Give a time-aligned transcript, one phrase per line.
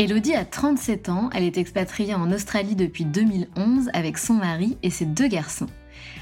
[0.00, 4.90] Elodie a 37 ans, elle est expatriée en Australie depuis 2011 avec son mari et
[4.90, 5.66] ses deux garçons.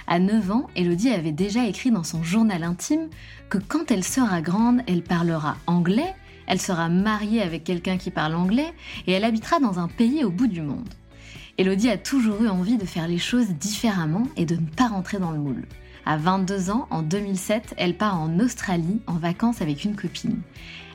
[0.07, 3.11] À 9 ans, Elodie avait déjà écrit dans son journal intime
[3.51, 6.15] que quand elle sera grande, elle parlera anglais,
[6.47, 8.73] elle sera mariée avec quelqu'un qui parle anglais
[9.07, 10.89] et elle habitera dans un pays au bout du monde.
[11.59, 15.19] Elodie a toujours eu envie de faire les choses différemment et de ne pas rentrer
[15.19, 15.67] dans le moule.
[16.09, 20.41] À 22 ans, en 2007, elle part en Australie en vacances avec une copine.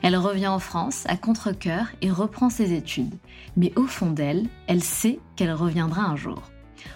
[0.02, 3.14] Elle revient en France à contre-coeur et reprend ses études.
[3.54, 6.40] Mais au fond d'elle, elle sait qu'elle reviendra un jour.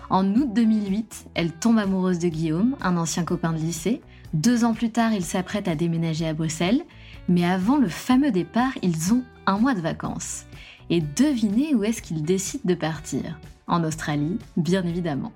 [0.08, 4.00] En août 2008, elle tombe amoureuse de Guillaume, un ancien copain de lycée.
[4.32, 6.84] Deux ans plus tard, ils s'apprêtent à déménager à Bruxelles.
[7.28, 10.46] Mais avant le fameux départ, ils ont un mois de vacances.
[10.88, 13.38] Et devinez où est-ce qu'ils décident de partir?
[13.66, 15.32] En Australie, bien évidemment.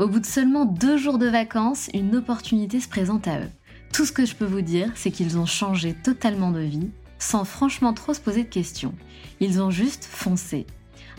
[0.00, 3.50] Au bout de seulement deux jours de vacances, une opportunité se présente à eux.
[3.92, 6.88] Tout ce que je peux vous dire, c'est qu'ils ont changé totalement de vie,
[7.18, 8.94] sans franchement trop se poser de questions.
[9.40, 10.66] Ils ont juste foncé.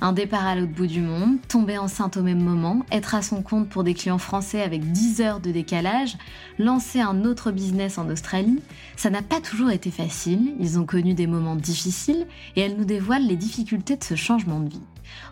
[0.02, 3.44] Un départ à l'autre bout du monde, tomber enceinte au même moment, être à son
[3.44, 6.18] compte pour des clients français avec 10 heures de décalage,
[6.58, 8.64] lancer un autre business en Australie,
[8.98, 12.26] ça n'a pas toujours été facile, ils ont connu des moments difficiles
[12.56, 14.82] et elles nous dévoilent les difficultés de ce changement de vie.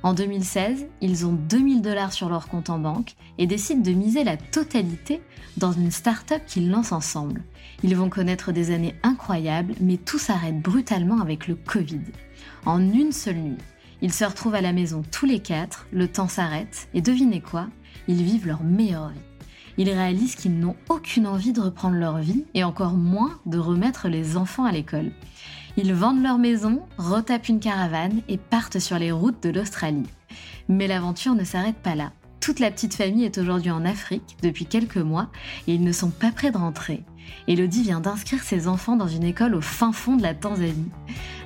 [0.03, 4.23] En 2016, ils ont 2000 dollars sur leur compte en banque et décident de miser
[4.23, 5.21] la totalité
[5.57, 7.43] dans une start-up qu'ils lancent ensemble.
[7.83, 12.01] Ils vont connaître des années incroyables, mais tout s'arrête brutalement avec le Covid.
[12.65, 13.57] En une seule nuit,
[14.01, 17.67] ils se retrouvent à la maison tous les quatre, le temps s'arrête, et devinez quoi?
[18.07, 19.19] Ils vivent leur meilleure vie.
[19.77, 24.07] Ils réalisent qu'ils n'ont aucune envie de reprendre leur vie, et encore moins de remettre
[24.07, 25.11] les enfants à l'école.
[25.81, 30.09] Ils vendent leur maison, retapent une caravane et partent sur les routes de l'Australie.
[30.67, 32.11] Mais l'aventure ne s'arrête pas là.
[32.41, 35.29] Toute la petite famille est aujourd'hui en Afrique depuis quelques mois
[35.67, 37.05] et ils ne sont pas prêts de rentrer.
[37.47, 40.91] Elodie vient d'inscrire ses enfants dans une école au fin fond de la Tanzanie.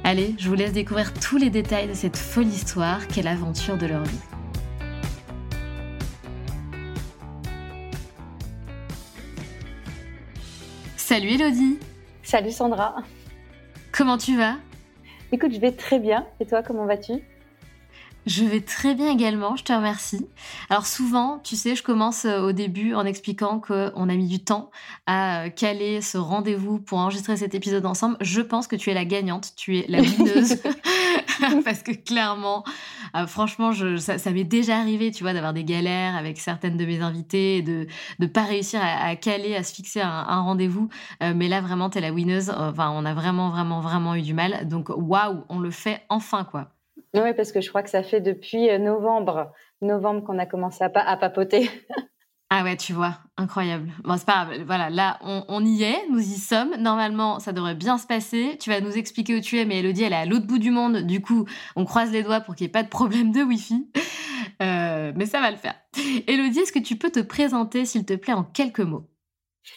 [0.03, 3.85] Allez, je vous laisse découvrir tous les détails de cette folle histoire qu'est l'aventure de
[3.85, 4.17] leur vie.
[10.97, 11.77] Salut Elodie
[12.23, 12.95] Salut Sandra
[13.95, 14.55] Comment tu vas?
[15.31, 16.25] Écoute, je vais très bien.
[16.39, 17.13] Et toi, comment vas-tu?
[18.25, 20.25] Je vais très bien également, je te remercie.
[20.69, 24.39] Alors souvent, tu sais, je commence euh, au début en expliquant qu'on a mis du
[24.39, 24.71] temps
[25.05, 28.15] à euh, caler ce rendez-vous pour enregistrer cet épisode ensemble.
[28.21, 30.55] Je pense que tu es la gagnante, tu es la wineuse.
[31.65, 32.63] Parce que clairement,
[33.15, 36.85] euh, franchement, je, ça, m'est déjà arrivé, tu vois, d'avoir des galères avec certaines de
[36.85, 37.87] mes invitées, de
[38.19, 40.89] ne pas réussir à, caler, à se fixer un, rendez-vous.
[41.21, 42.49] mais là, vraiment, tu es la wineuse.
[42.49, 44.67] Enfin, on a vraiment, vraiment, vraiment eu du mal.
[44.67, 46.69] Donc, waouh, on le fait enfin, quoi.
[47.13, 49.51] Oui, parce que je crois que ça fait depuis euh, novembre,
[49.81, 51.69] novembre qu'on a commencé à, papoter.
[52.55, 53.89] Ah ouais, tu vois, incroyable.
[54.03, 54.61] Bon, c'est pas grave.
[54.67, 56.75] Voilà, là, on, y est, nous y sommes.
[56.77, 58.59] Normalement, ça devrait bien se passer.
[58.59, 60.69] Tu vas nous expliquer où tu es, mais Elodie, elle est à l'autre bout du
[60.69, 60.97] monde.
[60.97, 61.45] Du coup,
[61.75, 63.89] on croise les doigts pour qu'il n'y ait pas de problème de Wi-Fi.
[64.61, 65.73] Euh, mais ça va le faire.
[66.27, 69.09] Elodie, est-ce que tu peux te présenter, s'il te plaît, en quelques mots?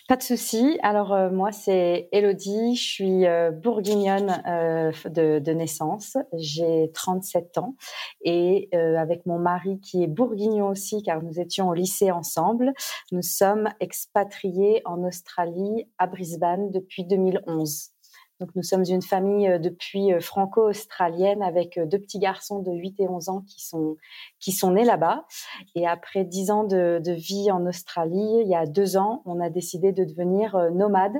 [0.08, 0.78] Pas de souci.
[0.82, 7.76] Alors euh, moi c'est Elodie, je suis euh, bourguignonne euh, de, naissance, j'ai 37 ans
[8.22, 12.72] et avec mon mari qui est bourguignon aussi car nous étions au lycée ensemble,
[13.12, 17.95] nous sommes expatriés en Australie à Brisbane depuis 2011.
[18.40, 22.70] Donc nous sommes une famille euh, depuis euh, franco-australienne avec euh, deux petits garçons de
[22.70, 23.96] 8 et 11 ans qui sont,
[24.40, 25.24] qui sont nés là-bas.
[25.74, 29.48] Et après dix ans de, vie en Australie, il y a deux ans, on a
[29.48, 31.14] décidé de devenir nomade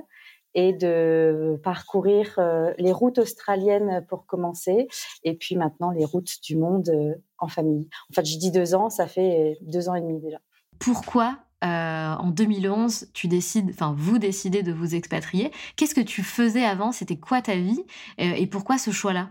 [0.55, 2.39] et de parcourir
[2.79, 4.89] les routes australiennes pour commencer,
[5.23, 6.91] et puis maintenant les routes du monde
[7.39, 7.89] en famille.
[8.11, 10.39] En fait, je dis deux ans, ça fait deux ans et demi déjà.
[10.79, 15.51] Pourquoi euh, en 2011, tu décides, enfin vous décidez de vous expatrier.
[15.77, 16.93] Qu'est-ce que tu faisais avant?
[16.93, 17.85] C'était quoi ta vie?
[18.21, 19.31] Euh, Et pourquoi ce choix-là?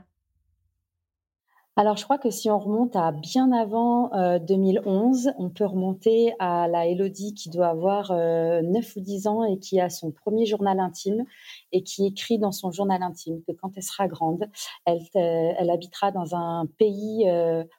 [1.77, 6.33] Alors, je crois que si on remonte à bien avant 2011, euh, on peut remonter
[6.39, 10.45] à la Elodie qui doit avoir 9 ou 10 ans et qui a son premier
[10.45, 11.25] journal intime
[11.74, 14.45] et qui écrit dans son journal intime que quand elle sera grande,
[14.86, 17.30] elle, elle habitera dans un pays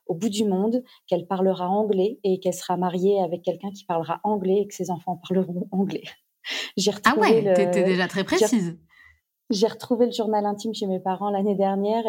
[0.06, 4.20] au bout du monde, qu'elle parlera anglais et qu'elle sera mariée avec quelqu'un qui parlera
[4.25, 6.04] anglais et que ses enfants parleront anglais.
[7.04, 8.78] ah ouais, t'étais déjà très précise.
[9.48, 12.04] J'ai retrouvé le journal intime chez mes parents l'année dernière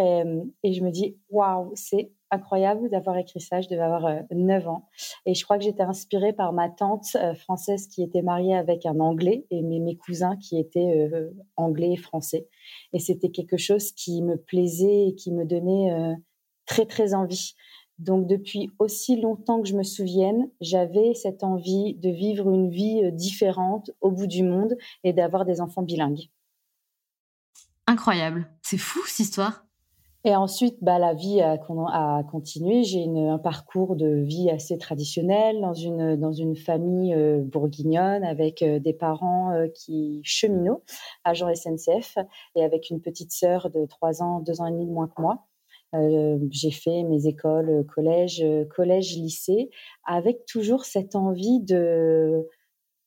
[0.64, 3.62] et, je me dis, waouh, c'est incroyable d'avoir écrit ça.
[3.62, 4.88] Je devais avoir 9 euh, ans.
[5.28, 8.88] Et je crois que j'étais inspirée par ma tante euh, française qui était mariée avec
[8.88, 12.50] un Anglais et mes, cousins qui étaient euh, anglais et français.
[12.94, 16.18] Et c'était quelque chose qui me plaisait et qui me donnait
[16.66, 17.54] très, très envie.
[18.00, 23.12] Donc depuis aussi longtemps que je me souvienne, j'avais cette envie de vivre une vie
[23.14, 26.30] différente au bout du monde et d'avoir des enfants bilingues.
[27.88, 28.50] Incroyable.
[28.62, 29.68] C'est fou cette histoire.
[30.28, 31.58] Et ensuite, bah, la vie a,
[32.30, 32.84] continué.
[32.84, 38.62] J'ai un parcours de vie assez traditionnel dans une, dans une famille euh, bourguignonne avec
[38.62, 40.84] euh, des parents euh, qui cheminots,
[41.24, 42.18] agents SNCF,
[42.56, 45.22] et avec une petite sœur de 3 ans, 2 ans et demi de moins que
[45.22, 45.46] moi.
[46.52, 48.44] j'ai fait mes écoles, collège,
[48.76, 49.70] collège, lycée,
[50.04, 52.46] avec toujours cette envie de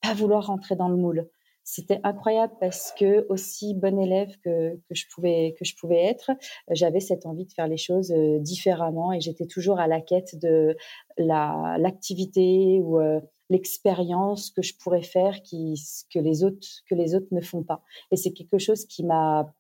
[0.01, 1.29] pas vouloir rentrer dans le moule
[1.71, 6.33] c'était incroyable parce que aussi bonne élève que, que, je pouvais que je pouvais être,
[6.69, 10.37] j'avais cette envie de faire les choses euh, différemment et j'étais toujours à la quête
[10.37, 10.77] de
[11.17, 13.21] la l'activité ou euh,
[13.51, 15.81] l'expérience que je pourrais faire qui
[16.13, 17.83] que les autres que les autres ne font pas.
[18.11, 19.55] Et c'est quelque chose qui m'a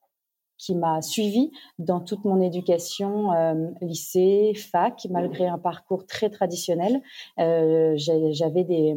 [0.59, 7.01] qui m'a suivi dans toute mon éducation, euh, lycée, fac, malgré un parcours très traditionnel.
[7.39, 8.95] J'avais des,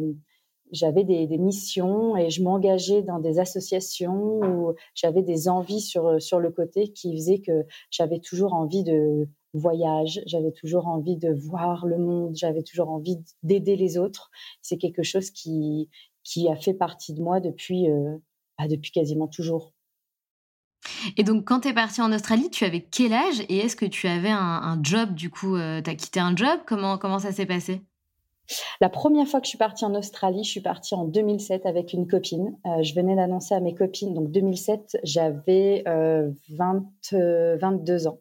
[0.74, 6.40] j'avais des, missions et je m'engageais dans des associations où j'avais des envies sur, sur
[6.40, 11.86] le côté qui faisaient que j'avais toujours envie de voyage, j'avais toujours envie de voir
[11.86, 14.30] le monde, j'avais toujours envie d'aider les autres.
[14.62, 15.88] C'est quelque chose qui,
[16.24, 18.16] qui a fait partie de moi depuis, euh,
[18.58, 19.72] bah, depuis quasiment toujours.
[21.16, 23.86] Et donc, quand tu es partie en Australie, tu avais quel âge et est-ce que
[23.86, 26.60] tu avais un, job du coup euh, Tu as quitté un job?
[26.66, 27.80] Comment, comment ça s'est passé?
[28.80, 31.92] La première fois que je suis partie en Australie, je suis partie en 2007 avec
[31.92, 32.56] une copine.
[32.66, 38.20] Euh, je venais d'annoncer à mes copines, donc 2007, j'avais 20, euh, 22 ans.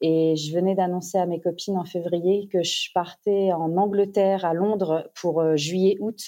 [0.00, 4.52] Et je venais d'annoncer à mes copines en février que je partais en Angleterre, à
[4.52, 6.18] Londres, pour euh, juillet-août,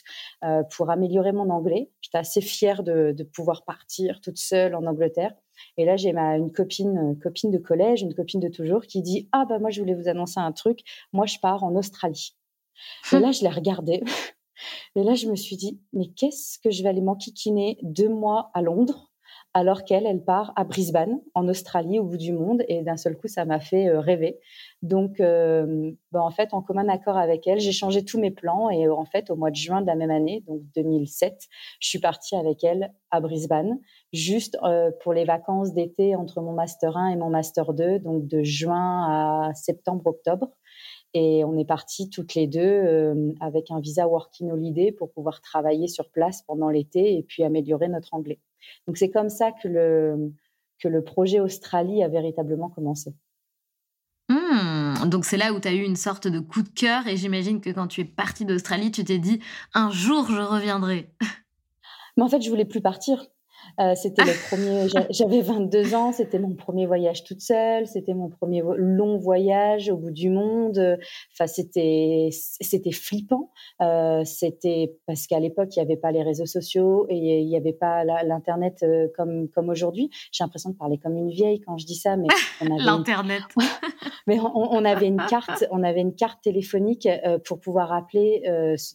[0.75, 1.91] pour améliorer mon anglais.
[2.01, 5.35] J'étais assez fière de, de, pouvoir partir toute seule en Angleterre.
[5.77, 9.29] Et là, j'ai ma une copine, copine de collège, une copine de toujours, qui dit
[9.33, 10.81] ah bah moi je voulais vous annoncer un truc.
[11.13, 12.35] Moi, je pars en Australie.
[13.13, 14.03] Et là, je l'ai regardé.
[14.97, 18.51] Et là, je me suis dit, mais qu'est-ce que je vais aller m'enquiquiner deux mois
[18.55, 19.11] à Londres
[19.57, 22.63] alors qu'elle, elle part à Brisbane, en Australie, au bout du monde.
[22.69, 24.39] Et d'un seul coup, ça m'a fait euh, rêver.
[24.83, 28.69] Donc, euh, ben, en fait, en commun accord avec elle, j'ai changé tous mes plans.
[28.69, 31.47] Et en fait, au mois de juin de la même année, donc 2007,
[31.81, 33.79] je suis partie avec elle à Brisbane,
[34.13, 38.27] juste euh, pour les vacances d'été entre mon Master 1 et mon Master 2, donc
[38.27, 40.51] de juin à septembre-octobre.
[41.19, 45.41] Et on est partis toutes les deux euh, avec un visa Working Holiday pour pouvoir
[45.41, 48.39] travailler sur place pendant l'été et puis améliorer notre anglais.
[48.87, 50.31] Donc c'est comme ça que le,
[50.79, 53.15] que le projet Australie a véritablement commencé.
[54.29, 57.17] Mmh, donc c'est là où tu as eu une sorte de coup de cœur et
[57.17, 59.41] j'imagine que quand tu es partie d'Australie, tu t'es dit
[59.73, 61.15] un jour je reviendrai.
[62.19, 63.25] Mais en fait, je voulais plus partir.
[63.81, 64.89] Euh, c'était le premier.
[65.11, 66.13] J'avais 22 ans.
[66.13, 67.87] C'était mon premier voyage toute seule.
[67.87, 70.99] C'était mon premier long voyage au bout du monde.
[71.33, 73.51] Enfin, c'était c'était flippant.
[73.83, 77.57] Euh, c'était parce qu'à l'époque il n'y avait pas les réseaux sociaux et il n'y
[77.57, 80.11] avait pas l'internet euh, comme comme aujourd'hui.
[80.33, 82.29] J'ai l'impression de parler comme une vieille quand je dis ça, mais
[82.79, 83.43] l'internet.
[84.27, 85.67] mais on, avait une carte.
[85.71, 87.09] On avait une carte téléphonique
[87.45, 88.43] pour pouvoir appeler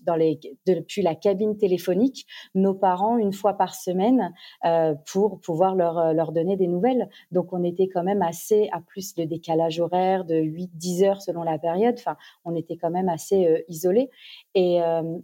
[0.06, 4.34] dans les depuis la cabine téléphonique nos parents une fois par semaine
[4.71, 4.71] euh,
[5.12, 7.10] pour pouvoir leur, euh, leur donner des nouvelles.
[7.32, 11.44] Donc on était quand même assez, à plus le décalage horaire de 8-10 heures selon
[11.44, 14.10] la période, enfin on était quand même assez euh, isolés.
[14.56, 14.80] Et,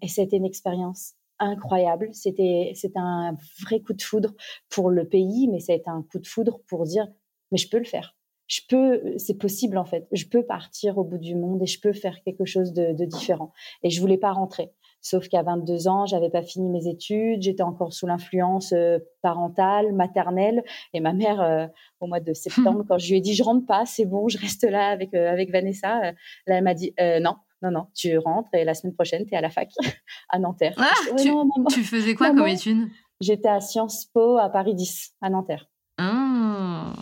[0.08, 2.10] c'était une expérience incroyable.
[2.13, 4.34] C'était c'était un vrai coup de foudre
[4.70, 7.08] pour le pays, mais ça a été un coup de foudre pour dire
[7.51, 8.16] mais je peux le faire.
[8.48, 10.08] Je peux, c'est possible en fait.
[10.12, 13.06] Je peux partir au bout du monde et je peux faire quelque chose de, de
[13.06, 13.51] différent.
[13.84, 14.72] Et je voulais pas rentrer.
[15.01, 19.94] Sauf qu'à 22 ans, j'avais pas fini mes études, j'étais encore sous l'influence euh, parentale,
[19.94, 20.63] maternelle,
[20.94, 21.68] et ma mère, euh,
[22.00, 24.38] au mois de septembre, quand je lui ai dit je rentre pas, c'est bon, je
[24.38, 26.13] reste là avec euh, avec Vanessa, là,
[26.48, 29.42] elle m'a dit non, non, non, tu rentres et la semaine prochaine, tu es à
[29.42, 29.70] la fac
[30.30, 30.75] à Nanterre.
[30.77, 32.88] Ah, tu, faisais quoi comme études
[33.20, 35.68] J'étais à Sciences Po à Paris 10, à Nanterre.
[35.98, 36.94] Ah.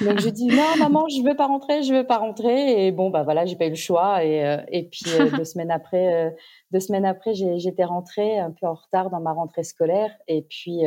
[0.00, 2.86] Donc je dis non maman je veux pas rentrer je veux pas rentrer.
[2.86, 4.24] Et bon bah voilà j'ai pas eu le choix.
[4.24, 6.30] Et, euh, et puis euh, deux semaines après euh,
[6.72, 10.10] deux semaines après j'étais rentrée un peu en retard dans ma rentrée scolaire.
[10.28, 10.82] Et puis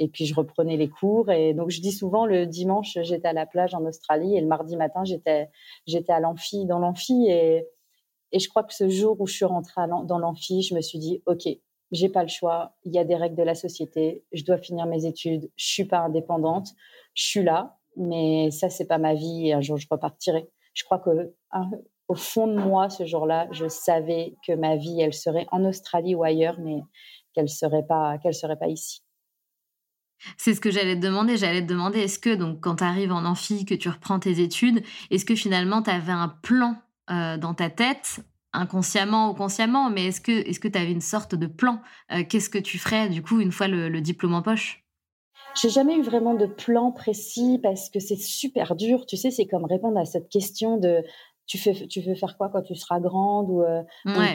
[0.00, 1.30] et puis je reprenais les cours.
[1.30, 4.36] Et donc je dis souvent le dimanche j'étais à la plage en Australie.
[4.36, 5.48] Et le mardi matin j'étais
[5.86, 7.26] j'étais à l'amphi dans l'amphi.
[7.28, 7.66] Et
[8.30, 10.98] et je crois que ce jour où je suis rentrée dans l'amphi je me suis
[10.98, 11.48] dit ok
[11.90, 12.74] j'ai pas le choix.
[12.84, 14.22] Il y a des règles de la société.
[14.32, 15.50] Je dois finir mes études.
[15.56, 16.68] Je suis pas indépendante.
[17.14, 20.48] Je suis là mais ça, c'est pas ma vie et un jour, je repartirai.
[20.74, 21.34] Je crois que
[22.08, 26.14] au fond de moi, ce jour-là, je savais que ma vie, elle serait en Australie
[26.14, 26.82] ou ailleurs, mais
[27.34, 29.02] qu'elle serait pas, qu'elle serait pas ici.
[30.36, 31.36] C'est ce que j'allais te demander.
[31.36, 34.40] J'allais te demander, est-ce que, donc, quand tu arrives en amphi, que tu reprends tes
[34.40, 36.76] études, est-ce que finalement, tu avais un plan
[37.10, 38.20] euh, dans ta tête,
[38.52, 41.80] inconsciemment ou consciemment, mais est-ce que est-ce que tu avais une sorte de plan
[42.12, 44.87] euh, Qu'est-ce que tu ferais, du coup, une fois le diplôme en poche?
[45.54, 49.06] J'ai jamais eu vraiment de plan précis parce que c'est super dur.
[49.06, 51.02] Tu sais, c'est comme répondre à cette question de
[51.48, 53.50] tu fais, tu veux faire quoi quand tu seras grande?
[53.50, 53.82] ou, euh,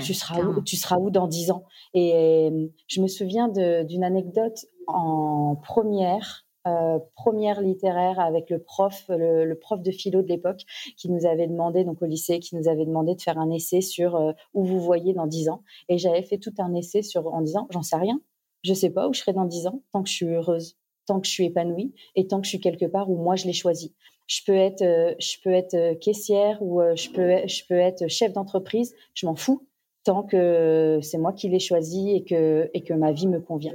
[0.03, 1.63] tu seras où, tu seras où dans dix ans?
[1.93, 6.45] Et euh, je me souviens d'une anecdote en première.
[6.65, 10.61] Euh, première littéraire avec le prof, le, prof de philo de l'époque,
[10.95, 13.81] qui nous avait demandé, donc au lycée, qui nous avait demandé de faire un essai
[13.81, 15.61] sur où vous voyez dans dix ans.
[15.89, 18.21] Et j'avais fait tout un essai sur en disant, j'en sais rien,
[18.63, 21.19] je sais pas où je serai dans dix ans, tant que je suis heureuse tant
[21.19, 23.53] que je suis épanouie et tant que je suis quelque part où moi je l'ai
[23.53, 23.93] choisi.
[24.27, 27.77] Je peux être, euh, je peux être euh, caissière ou euh, je peux, je peux
[27.77, 28.95] être chef d'entreprise.
[29.13, 29.67] Je m'en fous
[30.05, 33.73] tant que c'est moi qui l'ai choisi et que et que ma vie me convient.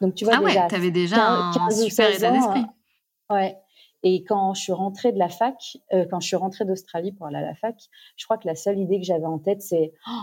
[0.00, 2.64] Donc tu vois ah ouais, déjà, avais déjà un super état d'esprit.
[3.30, 3.56] ouais.
[4.06, 5.78] Et quand je suis rentrée de la fac,
[6.10, 7.74] quand je suis rentrée d'Australie pour aller à la fac,
[8.16, 10.20] je crois que la seule idée que j'avais en tête, c'est oh,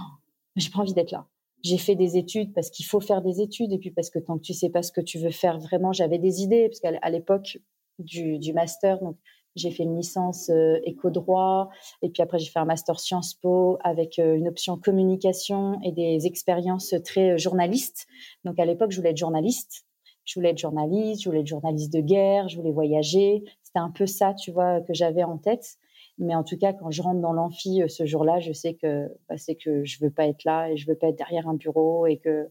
[0.56, 1.26] j'ai pas envie d'être là
[1.64, 4.38] j'ai fait des études parce qu'il faut faire des études et puis parce que tant
[4.38, 7.10] que tu sais pas ce que tu veux faire vraiment, j'avais des idées parce qu'à
[7.10, 7.60] l'époque
[8.00, 9.18] du, du, master, donc
[9.56, 11.70] j'ai fait une licence euh, éco-droit
[12.02, 15.92] et puis après j'ai fait un master Sciences Po avec euh, une option communication et
[15.92, 18.08] des expériences très euh, journalistes.
[18.44, 19.86] Donc à l'époque, je voulais être journaliste.
[20.24, 23.44] Je voulais être journaliste, je voulais être journaliste de guerre, je voulais voyager.
[23.64, 25.78] C'était un peu ça, tu vois, que j'avais en tête.
[26.22, 29.10] Mais en tout cas, quand je rentre dans l'amphi euh, ce jour-là, je sais que
[29.28, 31.56] bah, c'est que je veux pas être là et je veux pas être derrière un
[31.56, 32.48] bureau et que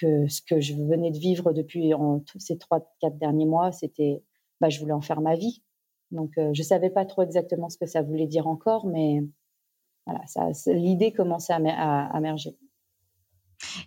[0.00, 4.22] que ce que je venais de vivre depuis en, ces trois quatre derniers mois, c'était
[4.60, 5.62] bah, je voulais en faire ma vie.
[6.12, 9.20] Donc euh, je savais pas trop exactement ce que ça voulait dire encore, mais
[10.26, 12.56] ça, l'idée commençait à, à, à émerger.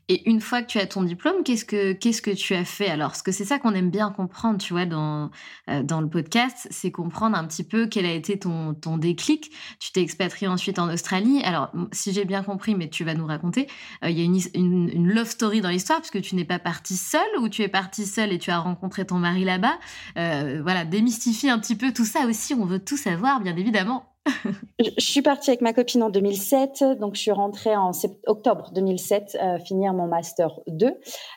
[0.09, 2.87] Et une fois que tu as ton diplôme, qu'est-ce que qu'est-ce que tu as fait
[2.87, 3.09] alors?
[3.09, 5.31] Parce que c'est ça qu'on aime bien comprendre, tu vois, dans
[5.69, 9.51] euh, dans le podcast, c'est comprendre un petit peu quel a été ton ton déclic.
[9.79, 11.41] Tu t'es expatrié ensuite en Australie.
[11.43, 13.67] Alors, si j'ai bien compris, mais tu vas nous raconter,
[14.03, 16.59] euh, il y a une, une, love story dans l'histoire, parce que tu n'es pas
[16.59, 19.77] partie seule, ou tu es partie seule et tu as rencontré ton mari là-bas.
[20.17, 22.53] Euh, voilà, démystifie un petit peu tout ça aussi.
[22.53, 24.16] On veut tout savoir, bien évidemment
[24.79, 27.91] je suis partie avec ma copine en 2007, donc je suis rentrée en
[28.25, 30.93] octobre 2007 euh, finir mon master 2 euh,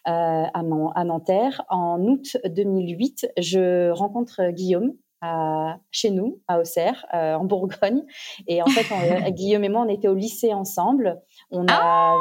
[0.07, 1.63] à, à, Nanterre.
[1.69, 4.95] En août 2008, je rencontre Guillaume
[5.91, 8.05] chez nous à Auxerre, euh, en Bourgogne.
[8.47, 8.87] Et en fait,
[9.33, 11.21] Guillaume et moi, on était au lycée ensemble.
[11.51, 12.19] On a ah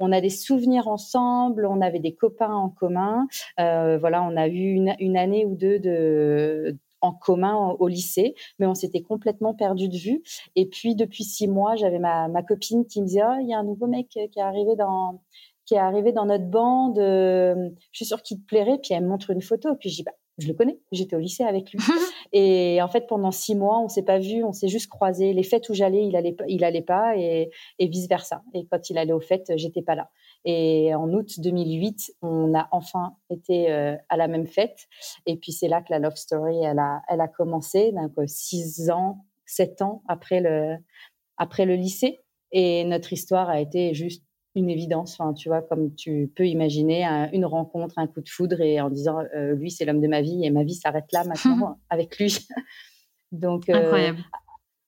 [0.00, 3.28] on a des souvenirs ensemble, on avait des copains en commun.
[3.56, 8.66] voilà, on a eu une, une, année ou deux de, en commun au lycée, mais
[8.66, 10.22] on s'était complètement perdu de vue.
[10.56, 13.58] Et puis depuis six mois, j'avais ma, copine qui me disait oh, il y a
[13.58, 15.20] un nouveau mec qui est arrivé dans
[15.66, 16.98] qui est arrivé dans notre bande.
[16.98, 18.78] je suis sûre qu'il te plairait.
[18.82, 19.74] Puis elle me montre une photo.
[19.76, 20.78] Puis je dis, bah, je le connais.
[20.92, 21.78] J'étais au lycée avec lui.
[22.32, 25.32] et en fait, pendant six mois, on s'est pas vu, on s'est juste croisés.
[25.32, 28.42] Les fêtes où j'allais, il allait, il allait pas, et, et vice versa.
[28.52, 30.10] Et quand il allait aux fêtes, j'étais pas là.
[30.44, 34.86] Et en août 2008, on a enfin été euh, à la même fête.
[35.26, 37.92] Et puis c'est là que la love story, elle a, elle a commencé.
[37.92, 40.76] Donc six ans, sept ans après le,
[41.36, 42.22] après le lycée.
[42.52, 44.24] Et notre histoire a été juste
[44.54, 45.18] une évidence.
[45.18, 48.90] Enfin, tu vois, comme tu peux imaginer, une rencontre, un coup de foudre, et en
[48.90, 52.18] disant, euh, lui, c'est l'homme de ma vie, et ma vie s'arrête là maintenant avec
[52.18, 52.38] lui.
[53.32, 54.18] Donc, euh, Incroyable.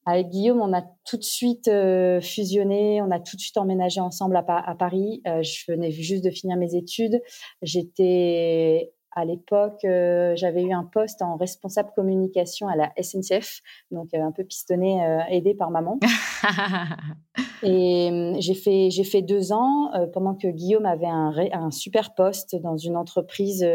[0.07, 4.01] Avec Guillaume, on a tout de suite euh, fusionné, on a tout de suite emménagé
[4.01, 5.21] ensemble à, à Paris.
[5.25, 7.21] je venais juste de finir mes études.
[7.61, 14.13] J'étais à l'époque, euh, j'avais eu un poste en responsable communication à la SNCF, donc
[14.13, 15.99] euh, un peu pistonné, euh, aidé par maman.
[17.63, 22.55] et j'ai fait j'ai fait deux ans pendant que Guillaume avait un, un super poste
[22.57, 23.67] dans une entreprise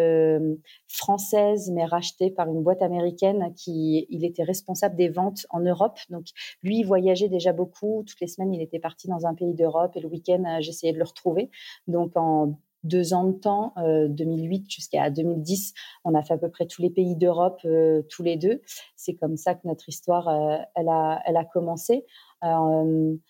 [0.88, 5.98] française mais rachetée par une boîte américaine qui il était responsable des ventes en Europe.
[6.12, 6.26] Donc
[6.62, 8.04] lui il voyageait déjà beaucoup.
[8.06, 11.00] Toutes les semaines il était parti dans un pays d'Europe et le week-end j'essayais de
[11.00, 11.50] le retrouver.
[11.88, 15.74] Donc en deux ans de temps, 2008 euh, jusqu'à 2010,
[16.04, 18.62] on a fait à peu près tous les pays d'Europe euh, tous les deux.
[18.96, 22.06] C'est comme ça que notre histoire, euh, elle a, elle a commencé.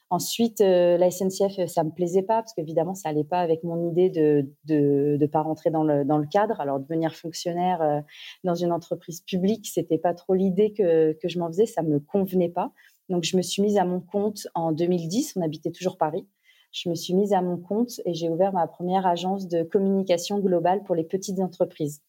[0.09, 4.09] ensuite, la SNCF, ça me plaisait pas parce qu'évidemment, ça allait pas avec mon idée
[4.09, 6.61] de de, de pas rentrer dans le dans le cadre.
[6.61, 8.03] Alors devenir fonctionnaire
[8.45, 11.65] dans une entreprise publique, c'était pas trop l'idée que que je m'en faisais.
[11.65, 12.71] Ça me convenait pas.
[13.09, 15.33] Donc je me suis mise à mon compte en 2010.
[15.35, 16.25] On habitait toujours Paris
[16.71, 20.39] je me suis mise à mon compte et j'ai ouvert ma première agence de communication
[20.39, 22.01] globale pour les petites entreprises.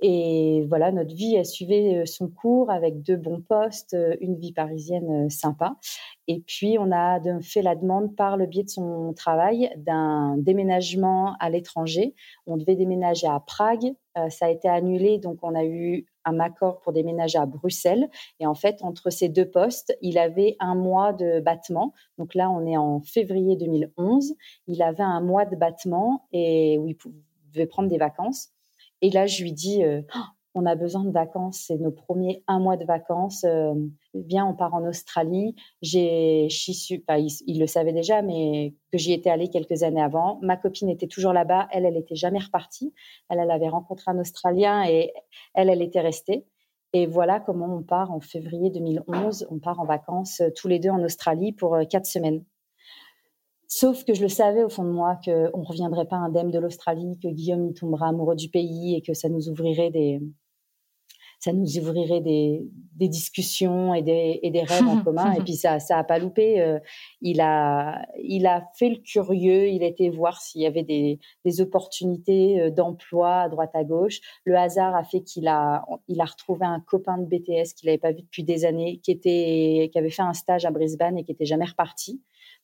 [0.00, 4.36] Et voilà, notre vie a suivi euh, son cours avec deux bons postes, euh, une
[4.36, 5.74] vie parisienne euh, sympa.
[6.28, 11.34] Et puis, on a fait la demande par le biais de son travail d'un déménagement
[11.40, 12.14] à l'étranger.
[12.46, 13.94] On devait déménager à Prague.
[14.28, 18.08] ça a été annulé, donc on a eu un accord pour déménager à Bruxelles.
[18.40, 21.92] Et en fait, entre ces deux postes, il avait un mois de battement.
[22.18, 24.34] Donc là, on est en février 2011.
[24.66, 28.48] Il avait un mois de battement et où il pouvait prendre des vacances.
[29.00, 30.02] Et là, je lui dis, euh,
[30.58, 33.44] on a besoin de vacances, c'est nos premiers un mois de vacances.
[33.44, 33.74] Euh,
[34.14, 35.54] bien, on part en Australie.
[35.82, 37.04] J'ai, su,
[37.46, 40.38] il, le savait déjà, mais que j'y étais allée quelques années avant.
[40.42, 41.68] Ma copine était toujours là-bas.
[41.70, 42.92] Elle, elle était jamais repartie.
[43.28, 45.12] Elle, elle avait rencontré un Australien et
[45.54, 46.44] elle, elle était restée.
[46.92, 49.46] Et voilà comment on part en février 2011.
[49.50, 52.44] On part en vacances euh, tous les deux en Australie pour quatre semaines.
[53.70, 56.58] Sauf que je le savais au fond de moi qu'on ne reviendrait pas indemne de
[56.58, 60.22] l'Australie, que Guillaume tombera amoureux du pays et que ça nous ouvrirait des,
[61.38, 65.32] ça nous ouvrirait des, des discussions et des, et des rêves en commun.
[65.32, 66.60] Et puis ça, ça a pas loupé.
[66.60, 66.78] Euh,
[67.20, 69.68] il a, il a fait le curieux.
[69.68, 73.84] Il a été voir s'il y avait des, des opportunités euh, d'emploi à droite à
[73.84, 74.20] gauche.
[74.44, 77.98] Le hasard a fait qu'il a, il a retrouvé un copain de BTS qu'il n'avait
[77.98, 81.24] pas vu depuis des années, qui était, qui avait fait un stage à Brisbane et
[81.24, 82.20] qui était jamais reparti.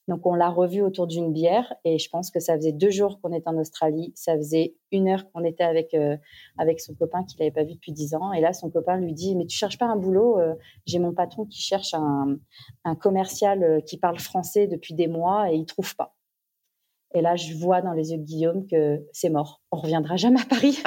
[0.07, 3.21] Donc, on l'a revu autour d'une bière et je pense que ça faisait deux jours
[3.21, 4.13] qu'on était en Australie.
[4.15, 6.17] Ça faisait une heure qu'on était avec, euh,
[6.59, 8.33] avec son copain qu'il n'avait pas vu depuis dix ans.
[8.33, 10.39] Et là, son copain lui dit, mais tu cherches pas un boulot?
[10.39, 10.55] Euh,
[10.87, 12.37] j'ai mon patron qui cherche un,
[12.85, 16.15] un commercial euh, qui parle français depuis des mois et il trouve pas.
[17.15, 19.63] Et là, je vois dans les yeux de Guillaume que c'est mort.
[19.71, 20.79] On reviendra jamais à Paris.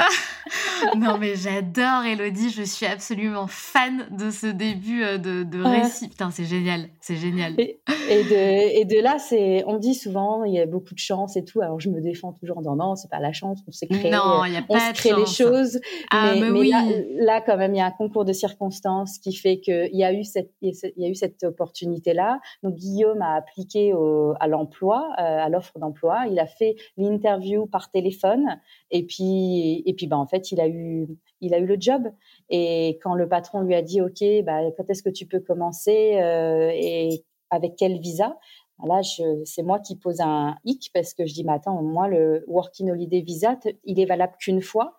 [0.98, 2.50] non, mais j'adore Elodie.
[2.50, 6.10] Je suis absolument fan de ce début euh, de, de récit.
[6.10, 6.90] Putain, c'est génial.
[7.00, 7.56] C'est génial.
[7.60, 11.36] Et, de, et de là, c'est, on dit souvent, il y a beaucoup de chance
[11.36, 11.62] et tout.
[11.62, 13.60] Alors, je me défends toujours en disant non, c'est pas la chance.
[13.68, 14.12] On s'est créé.
[14.12, 15.80] Non, il y a on se crée les choses.
[16.12, 16.72] Ah, mais, oui.
[17.20, 20.14] là, quand même, il y a un concours de circonstances qui fait qu'il y a
[20.14, 22.40] eu cette, il y a eu cette opportunité-là.
[22.64, 26.26] Donc, Guillaume a appliqué au, à l'emploi, euh, à l'offre d'emploi.
[26.30, 28.60] Il a fait l'interview par téléphone.
[28.92, 31.08] Et puis, et puis, bah, en fait, il a eu,
[31.41, 32.12] il a eu le job.
[32.50, 36.19] Et quand le patron lui a dit, OK, bah, quand est-ce que tu peux commencer
[36.21, 38.38] euh, et avec quel visa?
[38.86, 39.02] Là,
[39.45, 42.91] c'est moi qui pose un hic parce que je dis, mais attends, moi, le Working
[42.91, 44.95] Holiday Visa, il est valable qu'une fois.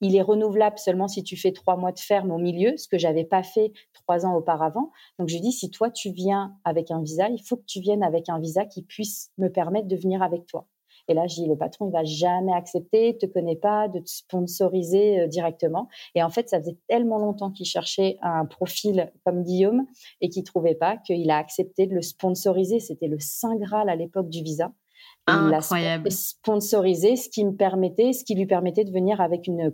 [0.00, 2.98] Il est renouvelable seulement si tu fais trois mois de ferme au milieu, ce que
[2.98, 4.92] j'avais pas fait trois ans auparavant.
[5.18, 8.02] Donc, je dis, si toi, tu viens avec un visa, il faut que tu viennes
[8.02, 10.66] avec un visa qui puisse me permettre de venir avec toi.
[11.08, 14.08] Et là, je dis, le patron, il va jamais accepter, te connaît pas, de te
[14.08, 15.88] sponsoriser euh, directement.
[16.14, 19.86] Et en fait, ça faisait tellement longtemps qu'il cherchait un profil comme Guillaume
[20.20, 22.80] et qu'il trouvait pas qu'il a accepté de le sponsoriser.
[22.80, 24.72] C'était le saint graal à l'époque du visa.
[25.28, 29.70] Il l'a sponsorisé, ce qui me permettait, ce qui lui permettait de venir avec une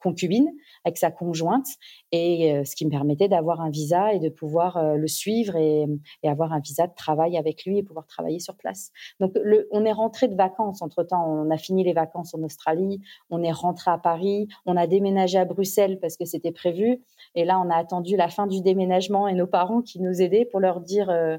[0.00, 0.50] concubine,
[0.84, 1.66] avec sa conjointe,
[2.12, 5.56] et euh, ce qui me permettait d'avoir un visa et de pouvoir euh, le suivre
[5.56, 5.86] et,
[6.24, 8.90] avoir un visa de travail avec lui et pouvoir travailler sur place.
[9.20, 10.82] Donc, le, on est rentré de vacances.
[10.82, 14.76] Entre temps, on a fini les vacances en Australie, on est rentré à Paris, on
[14.76, 17.00] a déménagé à Bruxelles parce que c'était prévu.
[17.36, 20.44] Et là, on a attendu la fin du déménagement et nos parents qui nous aidaient
[20.44, 21.10] pour leur dire.
[21.10, 21.38] Euh,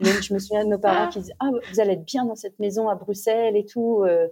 [0.00, 2.58] je me souviens de nos parents qui disaient Ah, vous allez être bien dans cette
[2.58, 4.02] maison à Bruxelles et tout.
[4.04, 4.28] Euh.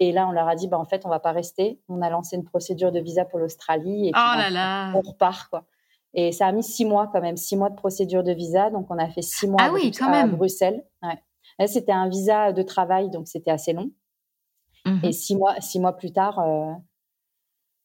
[0.00, 1.80] Et là, on leur a dit bah, En fait, on va pas rester.
[1.88, 4.08] On a lancé une procédure de visa pour l'Australie.
[4.08, 4.92] Et puis, oh là là.
[4.94, 5.50] on repart.
[5.50, 5.64] Quoi.
[6.14, 8.70] Et ça a mis six mois quand même, six mois de procédure de visa.
[8.70, 10.30] Donc, on a fait six mois ah oui, quand même.
[10.30, 10.84] Bruxelles.
[11.02, 11.66] Ouais.
[11.66, 13.90] C'était un visa de travail, donc c'était assez long.
[14.84, 16.72] Mmh et six mois, six mois plus tard, euh,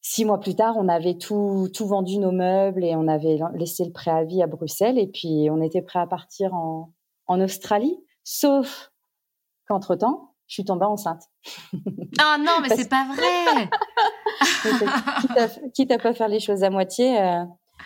[0.00, 3.84] six mois plus tard, on avait tout, tout vendu nos meubles et on avait laissé
[3.84, 4.98] le préavis à Bruxelles.
[4.98, 6.90] Et puis, on était prêt à partir en,
[7.26, 8.90] en Australie, sauf
[9.68, 11.22] qu'entre-temps, je suis tombée enceinte.
[12.18, 13.68] Ah non, mais c'est pas vrai
[15.74, 17.20] quitte, à, pas faire les choses à moitié.
[17.20, 17.44] Euh,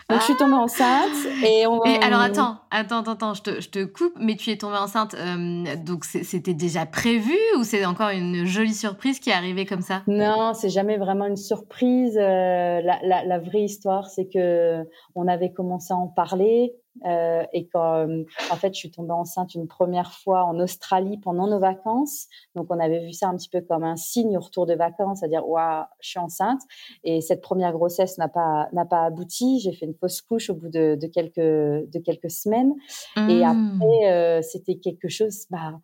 [0.09, 1.81] donc, je suis tombée enceinte et on.
[1.81, 5.77] alors, attends, attends, attends, je te, je te, coupe, mais tu es tombée enceinte, euh,
[5.77, 10.03] donc c'était déjà prévu ou c'est encore une jolie surprise qui est arrivée comme ça?
[10.07, 12.16] Non, c'est jamais vraiment une surprise.
[12.16, 14.83] Euh, la, la, la, vraie histoire, c'est que
[15.14, 16.74] on avait commencé à en parler.
[17.04, 21.18] Euh, et quand, euh, en fait, je suis tombée enceinte une première fois en Australie
[21.18, 22.26] pendant nos vacances.
[22.54, 25.22] Donc, on avait vu ça un petit peu comme un signe au retour de vacances,
[25.22, 26.61] à dire, waouh, je suis enceinte.
[27.04, 29.61] Et cette première grossesse n'a pas, n'a pas abouti.
[29.61, 32.74] J'ai fait une fausse couche au bout de, de quelques, de quelques semaines.
[33.16, 33.80] Et mmh.
[33.80, 35.80] après, euh, c'était quelque chose, bah,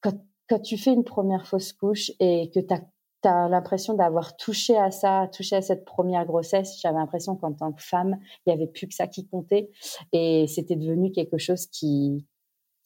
[0.00, 0.14] quand,
[0.48, 2.80] quand tu fais une première fausse couche et que tu as
[3.24, 6.78] tu l'impression d'avoir touché à ça, touché à cette première grossesse.
[6.80, 9.70] J'avais l'impression qu'en tant que femme, il n'y avait plus que ça qui comptait.
[10.12, 12.26] Et c'était devenu quelque chose qui,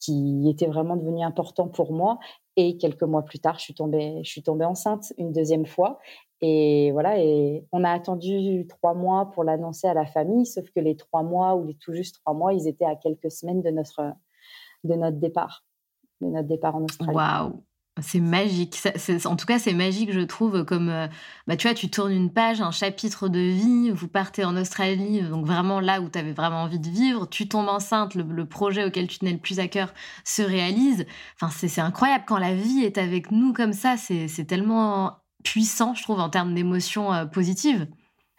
[0.07, 2.19] était vraiment devenu important pour moi.
[2.55, 5.99] Et quelques mois plus tard, je suis tombée, je suis tombée enceinte une deuxième fois.
[6.41, 10.79] Et voilà, et on a attendu trois mois pour l'annoncer à la famille, sauf que
[10.79, 13.71] les trois mois ou les tout juste trois mois, ils étaient à quelques semaines de
[13.71, 14.15] notre,
[15.11, 15.65] départ,
[16.21, 17.11] de notre départ en Australie.
[18.01, 18.79] C'est magique.
[19.25, 21.07] en tout cas, c'est magique, je trouve, comme euh,
[21.47, 25.21] bah, tu vois, tu tournes une page, un chapitre de vie, vous partez en Australie,
[25.21, 28.83] donc vraiment là où tu avais vraiment envie de vivre, tu tombes enceinte, le, projet
[28.85, 31.05] auquel tu tenais le plus à cœur se réalise.
[31.39, 36.03] Enfin, c'est incroyable quand la vie est avec nous comme ça, c'est tellement puissant, je
[36.03, 37.87] trouve, en termes d'émotions euh, positives.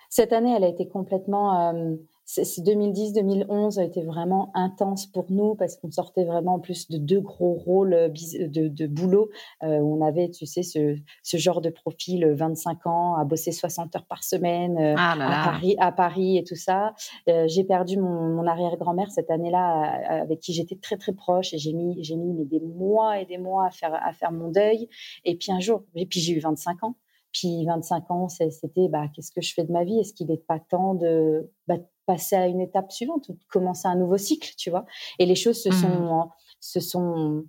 [0.09, 1.95] Cette année, elle a été complètement euh,
[2.39, 7.21] 2010-2011 a été vraiment intense pour nous parce qu'on sortait vraiment en plus de deux
[7.21, 9.31] gros rôles euh, de, de boulot.
[9.63, 13.53] Euh, on avait, tu sais, ce, ce, genre de profil 25 euh, ans à bosser
[13.53, 16.95] 60 heures par semaine ah à, Paris, à Paris et tout ça.
[17.27, 21.73] j'ai perdu mon, mon arrière-grand-mère cette année-là avec qui j'étais très très proche et j'ai
[21.73, 24.89] mis, j'ai mis des mois et des mois à faire, à faire mon deuil.
[25.25, 26.95] Et puis un jour, et puis j'ai eu 25 ans.
[27.33, 30.01] Puis 25 ans, c'était bah, qu'est-ce que je fais de ma vie?
[30.01, 31.77] Est-ce qu'il n'est pas temps de bah,
[32.11, 34.85] passer à une étape suivante, de commencer un nouveau cycle, tu vois
[35.21, 35.73] Et les choses se mmh.
[35.73, 37.45] sont, se sont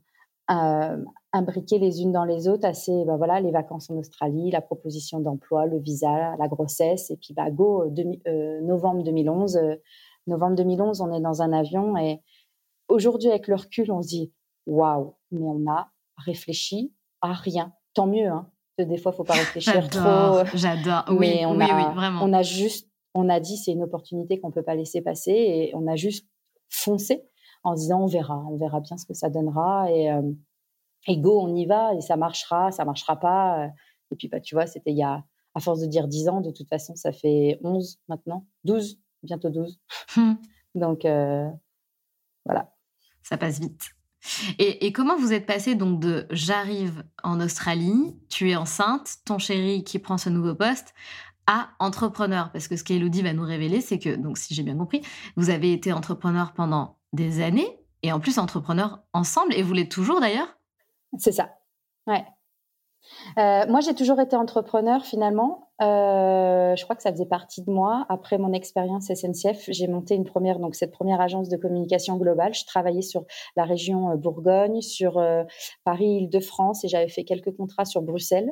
[0.52, 0.97] euh,
[1.34, 2.67] imbriquées les unes dans les autres.
[2.67, 7.17] Assez, bah, voilà, les vacances en Australie, la proposition d'emploi, le visa, la grossesse, et
[7.17, 7.91] puis bah, go,
[8.28, 9.58] euh, novembre 2011.
[9.58, 9.76] Euh,
[10.28, 12.21] novembre 2011, on est dans un avion et
[12.88, 14.32] aujourd'hui, avec le recul, on se dit
[14.67, 17.74] waouh, mais on a réfléchi à rien.
[17.95, 18.47] Tant mieux, hein
[18.86, 20.43] des fois, il faut pas réfléchir trop.
[20.54, 21.06] J'adore.
[21.10, 22.21] Oui, on oui, a, oui, vraiment.
[22.24, 25.71] On a juste, on a dit c'est une opportunité qu'on peut pas laisser passer et
[25.76, 26.28] on a juste
[26.69, 27.24] foncé
[27.63, 30.32] en disant on verra, on verra bien ce que ça donnera et, euh,
[31.08, 33.69] et go, on y va et ça marchera, ça marchera pas.
[34.12, 36.41] Et puis bah tu vois, c'était il y a à force de dire 10 ans,
[36.41, 39.80] de toute façon, ça fait 11 maintenant, 12, bientôt 12.
[40.17, 40.38] Hum.
[40.76, 41.50] Donc euh,
[42.45, 42.74] voilà.
[43.24, 43.91] Ça passe vite.
[44.60, 49.84] Et, comment vous êtes passé donc de j'arrive en Australie, tu es enceinte, ton chéri
[49.84, 50.93] qui prend ce nouveau poste,
[51.80, 55.02] entrepreneur Parce que ce qu'Elodie va nous révéler, c'est que, donc si j'ai bien compris,
[55.36, 59.92] vous avez été entrepreneur pendant des années, et en plus entrepreneur ensemble, et vous l'êtes
[59.92, 60.58] toujours d'ailleurs?
[61.18, 61.50] C'est ça,
[62.08, 62.26] ouais.
[63.38, 65.70] Euh, moi, j'ai toujours été entrepreneur finalement.
[65.82, 68.06] Euh, je crois que ça faisait partie de moi.
[68.10, 72.54] Après mon expérience SNCF, j'ai monté une première, donc cette première agence de communication globale.
[72.54, 75.22] Je travaillais sur la région euh, Bourgogne, sur
[75.84, 78.52] Paris, Île-de-France, et j'avais fait quelques contrats sur Bruxelles.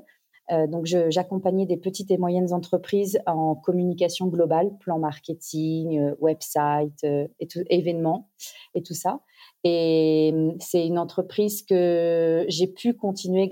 [0.67, 7.59] Donc, j'accompagnais des petites et moyennes entreprises en communication globale, plan marketing, website, et tout,
[7.69, 8.29] événements
[8.73, 9.19] et tout ça.
[9.63, 13.51] Et c'est une entreprise que j'ai pu continuer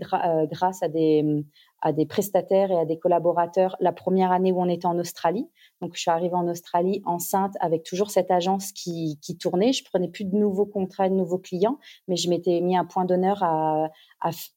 [0.52, 1.44] grâce des,
[1.82, 5.48] à des prestataires et à des collaborateurs la première année où on était en Australie.
[5.82, 9.74] Donc, je suis arrivée en Australie enceinte avec toujours cette agence qui, tournait.
[9.74, 13.06] Je prenais plus de nouveaux contrats, de nouveaux clients, mais je m'étais mis un point
[13.06, 13.90] d'honneur à,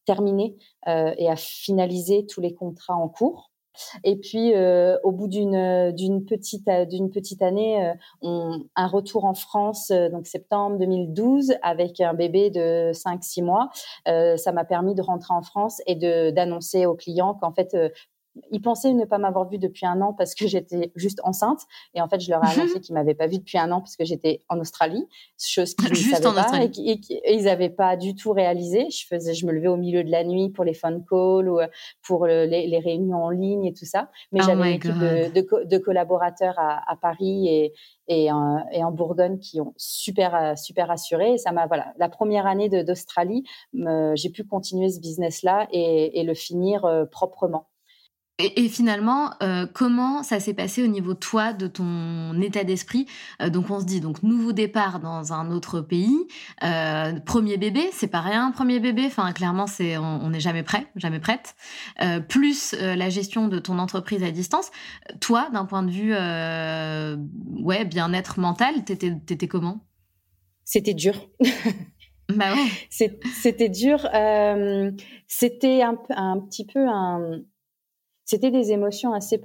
[0.06, 0.56] terminer
[0.88, 3.50] euh, et à finaliser tous les contrats en cours.
[4.04, 10.78] Et puis, euh, au bout d'une petite année, euh, un retour en France, donc septembre
[10.78, 13.68] 2012, avec un bébé de 5-6 mois,
[14.06, 15.94] ça m'a permis de rentrer en France et
[16.32, 17.76] d'annoncer aux clients qu'en fait
[18.50, 21.60] ils pensaient ne pas m'avoir vu depuis un an parce que j'étais juste enceinte.
[21.94, 22.60] Et en fait, je leur ai mhm.
[22.60, 25.06] annoncé qu'ils m'avaient pas vu depuis un an parce que j'étais en Australie,
[25.38, 28.86] chose qu'ils ne savaient pas et, ils n'avaient pas du tout réalisé.
[28.90, 31.60] Je faisais, je me levais au milieu de la nuit pour les phone calls ou
[31.60, 31.66] euh,
[32.02, 34.10] pour les, réunions en ligne et tout ça.
[34.32, 37.72] Mais oh j'avais une équipe de, collaborateurs à, Paris et,
[38.08, 41.34] et en, et en, Bourgogne qui ont super euh, super assuré.
[41.34, 46.20] Et ça m'a voilà la première année d'Australie, j'ai pu continuer ce business là et,
[46.20, 47.69] et le finir euh, proprement.
[48.38, 53.06] Et, finalement, euh, comment ça s'est passé au niveau toi, de ton état d'esprit?
[53.42, 56.16] Euh, Donc on se dit donc nouveau départ dans un autre pays,
[56.64, 59.04] euh, premier bébé, c'est pas rien, premier bébé.
[59.06, 61.54] Enfin clairement c'est on n'est jamais prêt, jamais prête.
[62.28, 64.70] plus la gestion de ton entreprise à distance.
[65.20, 66.14] Toi, d'un point de vue
[67.62, 69.84] ouais bien-être mental, t'étais étais comment?
[70.64, 71.28] C'était dur.
[72.34, 72.70] bah ouais.
[72.88, 74.08] C'était dur.
[75.26, 77.40] c'était un, un petit peu un
[78.30, 79.40] c'était des émotions assez,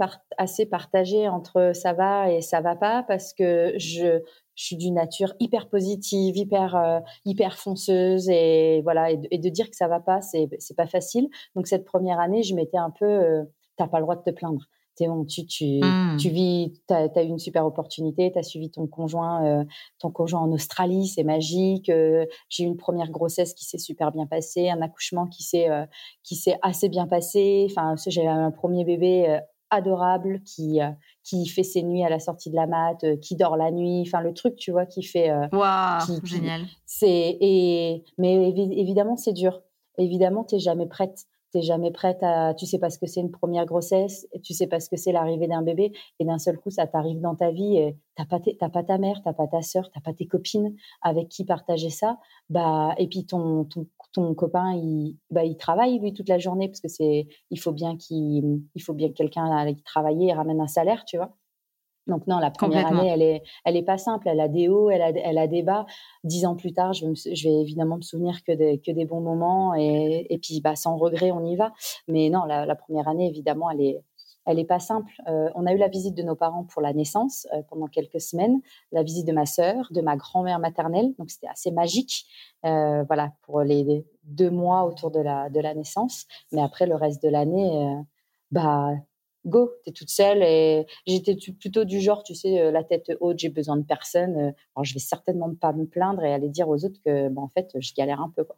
[0.68, 4.22] partagées entre ça va et ça va pas parce que je,
[4.58, 9.76] suis d'une nature hyper positive, hyper euh, hyper fonceuse et voilà et de, dire que
[9.76, 11.28] ça va pas c'est c'est pas facile.
[11.56, 13.44] Donc cette première année, je m'étais un peu euh,
[13.76, 14.66] t'as pas le droit de te plaindre
[14.96, 16.18] tu, tu, mmh.
[16.18, 19.64] tu vis, tu as, eu une super opportunité, tu as suivi ton conjoint, euh,
[20.00, 21.90] ton conjoint en Australie, c'est magique.
[21.90, 25.70] Euh, j'ai eu une première grossesse qui s'est super bien passée, un accouchement qui s'est
[25.70, 25.86] euh,
[26.24, 27.68] qui s'est assez bien passé.
[27.70, 30.80] Enfin, j'ai un premier bébé adorable qui
[31.24, 34.04] qui fait ses nuits à la sortie de la mat, qui dort la nuit.
[34.06, 35.32] Enfin, le truc, tu vois, qui fait.
[35.52, 36.62] Waouh, génial.
[36.86, 39.62] C'est et mais évidemment, c'est dur.
[39.98, 41.26] Évidemment, t'es jamais prête
[41.62, 44.80] jamais prête à, tu sais pas ce que c'est une première grossesse, tu sais pas
[44.80, 47.78] ce que c'est l'arrivée d'un bébé, et d'un seul coup ça t'arrive dans ta vie,
[47.78, 50.76] et t'as pas, t'as pas ta mère, t'as pas ta sœur, t'as pas tes copines
[51.02, 52.18] avec qui partager ça,
[52.50, 56.68] bah et puis ton, ton, ton copain il, bah il travaille lui toute la journée
[56.68, 60.34] parce que c'est, il faut bien qu'il, il faut bien que quelqu'un aille travailler et
[60.34, 61.36] ramène un salaire, tu vois.
[62.08, 64.28] Donc non, la première année, elle est, elle est pas simple.
[64.28, 65.86] Elle a des hauts, elle a, elle a des bas.
[66.24, 69.06] Dix ans plus tard, je vais, je vais évidemment me souvenir que des, que des
[69.06, 71.74] bons moments et, et puis bah sans regret, on y va.
[72.08, 74.04] Mais non, la, la première année, évidemment, elle est,
[74.46, 75.12] elle est pas simple.
[75.28, 78.22] Euh, on a eu la visite de nos parents pour la naissance euh, pendant quelques
[78.22, 81.16] semaines, la visite de ma sœur, de ma grand-mère maternelle.
[81.18, 82.28] Donc c'était assez magique,
[82.66, 86.28] euh, voilà, pour les deux mois autour de la de la naissance.
[86.52, 87.96] Mais après le reste de l'année,
[88.52, 88.92] bah
[89.46, 90.44] go, tu es toute seule.
[90.44, 94.36] Et j'étais plutôt du genre, tu sais, euh, la tête haute, j'ai besoin de personne.
[94.38, 97.50] Euh, alors, je vais certainement pas me plaindre et aller dire aux autres que, en
[97.50, 98.44] fait, je galère un peu.
[98.44, 98.58] Quoi.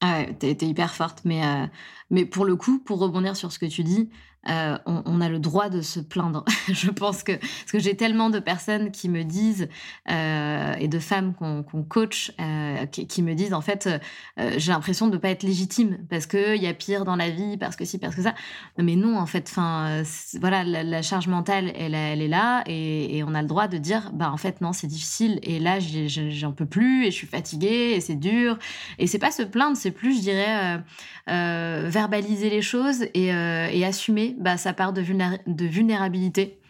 [0.00, 1.66] Ah ouais, t'es, hyper forte, mais, euh,
[2.10, 4.10] mais pour le coup, pour rebondir sur ce que tu dis,
[4.48, 6.44] euh, on, a le droit de se plaindre.
[6.68, 9.68] je pense que parce que j'ai tellement de personnes qui me disent
[10.10, 13.88] euh, et de femmes qu'on, coach euh, qui, me disent en fait
[14.36, 17.30] j'ai l'impression de ne pas être légitime parce que il y a pire dans la
[17.30, 18.34] vie parce que si parce que ça.
[18.78, 20.02] Mais non en fait, enfin
[20.40, 24.10] voilà la, charge mentale elle, elle est là et, on a le droit de dire
[24.12, 27.92] bah en fait non c'est difficile et là j'en peux plus et je suis fatiguée
[27.94, 28.58] et c'est dur
[28.98, 30.80] et c'est pas se plaindre c'est plus je dirais
[31.26, 36.60] verbaliser les choses et, et assumer bah, ça part de, de vulnérabilité.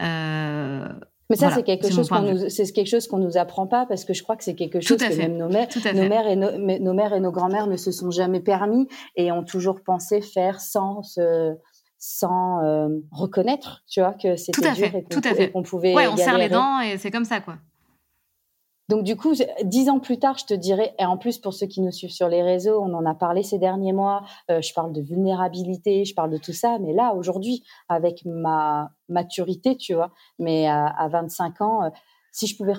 [0.00, 0.88] Euh,
[1.28, 4.04] mais ça, c'est quelque, chose qu'on nous, c'est quelque chose qu'on nous apprend pas parce
[4.04, 6.58] que je crois que c'est quelque chose que même nos mères, nos mères et nos,
[6.58, 10.60] nos mères et nos grands-mères ne se sont jamais permis et ont toujours pensé faire
[10.60, 11.02] sans
[12.02, 15.94] sans euh, reconnaître, tu vois, que c'était dur et qu'on, pouvait.
[15.94, 17.58] Ouais, on serre les dents et c'est comme ça, quoi.
[18.90, 21.68] Donc du coup, dix ans plus tard, je te dirais, et en plus pour ceux
[21.68, 24.74] qui nous suivent sur les réseaux, on en a parlé ces derniers mois, euh, je
[24.74, 29.94] parle de vulnérabilité, je parle de tout ça, mais là, aujourd'hui, avec ma maturité, tu
[29.94, 31.90] vois, mais à, 25 ans, euh,
[32.32, 32.72] si je pouvais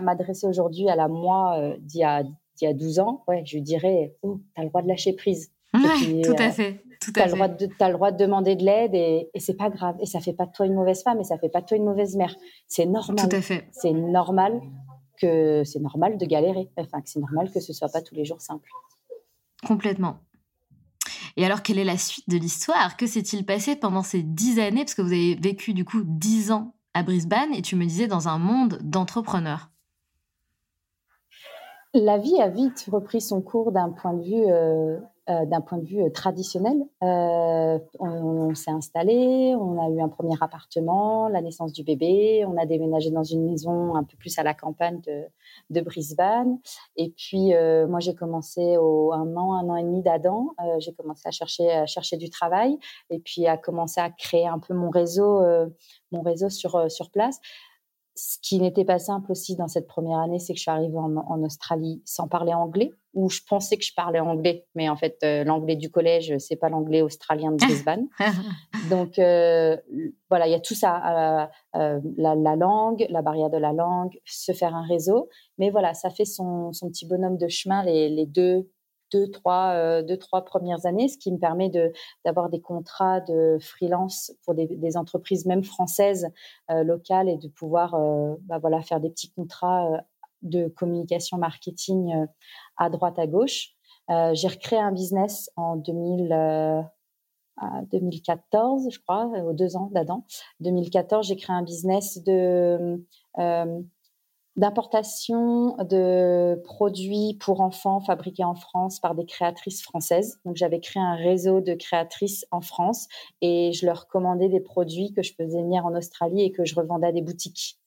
[0.00, 2.22] m'adresser aujourd'hui à la moi euh, d'il y, a,
[2.60, 5.50] y 12 ans, ouais, je lui dirais, oh, tu as le droit de lâcher prise.
[5.72, 6.84] tout à fait.
[7.00, 9.56] Tu as, le droit de, as le droit de demander de l'aide et, et c'est
[9.56, 9.96] pas grave.
[9.98, 11.76] Et ça fait pas de toi une mauvaise femme et ça fait pas de toi
[11.76, 12.36] une mauvaise mère.
[12.68, 13.28] C'est normal.
[13.28, 13.66] Tout à fait.
[13.72, 14.60] C'est normal
[15.22, 18.24] que c'est normal de galérer, enfin que c'est normal que ce soit pas tous les
[18.24, 18.68] jours simple.
[19.66, 20.18] Complètement.
[21.36, 22.96] Et alors, quelle est la suite de l'histoire?
[22.96, 24.84] Que s'est-il passé pendant ces dix années?
[24.84, 28.06] Parce que vous avez vécu du coup dix ans à Brisbane et tu me disais
[28.06, 29.70] dans un monde d'entrepreneurs.
[31.94, 35.84] La vie a vite repris son cours d'un point de vue euh, d'un point de
[35.84, 36.76] vue euh, traditionnel.
[37.02, 42.56] Euh, on, s'est installé, on a eu un premier appartement, la naissance du bébé, on
[42.56, 45.00] a déménagé dans une maison un peu plus à la campagne
[45.70, 46.58] de, Brisbane.
[46.96, 47.52] Et puis,
[47.88, 50.54] moi, j'ai commencé au un an, un an et demi d'Adam.
[50.78, 52.78] j'ai commencé à chercher, chercher du travail
[53.10, 55.40] et puis à commencer à créer un peu mon réseau,
[56.12, 57.40] mon réseau sur, sur place
[58.14, 60.98] ce qui n'était pas simple aussi dans cette première année, c'est que je suis arrivée
[60.98, 65.18] en, Australie sans parler anglais, où je pensais que je parlais anglais, mais en fait,
[65.22, 68.08] euh, l'anglais du collège, c'est pas l'anglais australien de Brisbane.
[68.90, 69.76] Donc, euh,
[70.30, 74.52] voilà, il y a tout ça, euh, la, langue, la barrière de la langue, se
[74.52, 75.28] faire un réseau.
[75.58, 78.68] Mais voilà, ça fait son, petit bonhomme de chemin les, les deux,
[79.12, 81.92] deux, trois, deux, trois premières années, ce qui me permet de,
[82.24, 86.28] d'avoir des contrats de freelance pour des, des entreprises même françaises
[86.70, 87.94] locales et de pouvoir
[88.44, 90.02] bah voilà, faire des petits contrats
[90.42, 92.26] de communication marketing
[92.76, 93.70] à droite, à gauche.
[94.08, 96.88] j'ai recréé un business en 2000,
[97.90, 100.24] 2014, je crois, aux deux ans d'Adam.
[100.60, 103.04] 2014, j'ai créé un business de
[104.56, 110.40] d'importation de produits pour enfants fabriqués en France par des créatrices françaises.
[110.44, 113.08] Donc j'avais créé un réseau de créatrices en France
[113.40, 116.74] et je leur commandais des produits que je faisais venir en Australie et que je
[116.74, 117.78] revendais à des boutiques.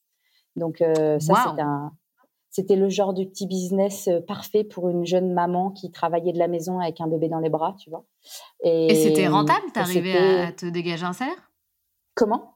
[0.56, 1.62] Donc euh, ça c'était
[2.56, 6.39] c'était le genre de petit business euh, parfait pour une jeune maman qui travaillait de
[6.39, 8.06] la maison avec un bébé dans les bras, tu vois.
[8.63, 11.52] Et, c'était rentable T'arrivais à te dégager un salaire?
[12.15, 12.56] Comment?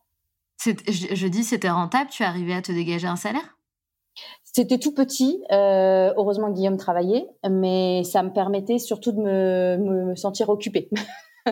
[0.63, 3.57] Je, je dis c'était rentable, tu arrivais à te dégager un salaire?
[4.43, 5.43] C'était tout petit.
[5.51, 10.89] Euh, heureusement, Guillaume travaillait, mais ça me permettait surtout de me, sentir occupée.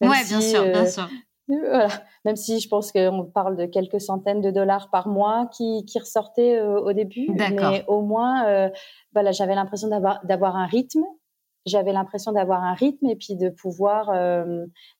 [0.00, 1.08] ouais, bien sûr, bien euh, sûr.
[1.48, 1.88] Voilà.
[2.24, 6.58] Même si je pense qu'on parle de quelques centaines de dollars par mois qui, ressortaient
[6.58, 8.70] euh, au début, mais au moins,
[9.14, 11.04] voilà, j'avais l'impression d'avoir un rythme.
[11.66, 14.12] J'avais l'impression d'avoir un rythme et puis de pouvoir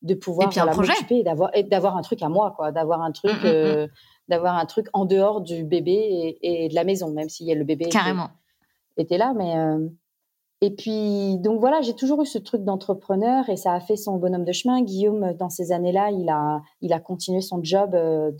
[0.02, 3.32] de pouvoir m'occuper et d'avoir un truc à moi, quoi, d'avoir un truc.
[3.42, 3.88] Mmh, mmh, mmh
[4.28, 7.88] d'avoir un truc en dehors du bébé et, de la maison, même si le bébé
[7.88, 8.30] Carrément.
[8.96, 9.32] Était, là.
[9.34, 9.88] Mais euh,
[10.60, 14.16] et puis donc voilà, j'ai toujours eu ce truc d'entrepreneur et ça a fait son
[14.16, 14.82] bonhomme de chemin.
[14.82, 18.32] Guillaume, dans ces années-là, il a il a continué son job euh,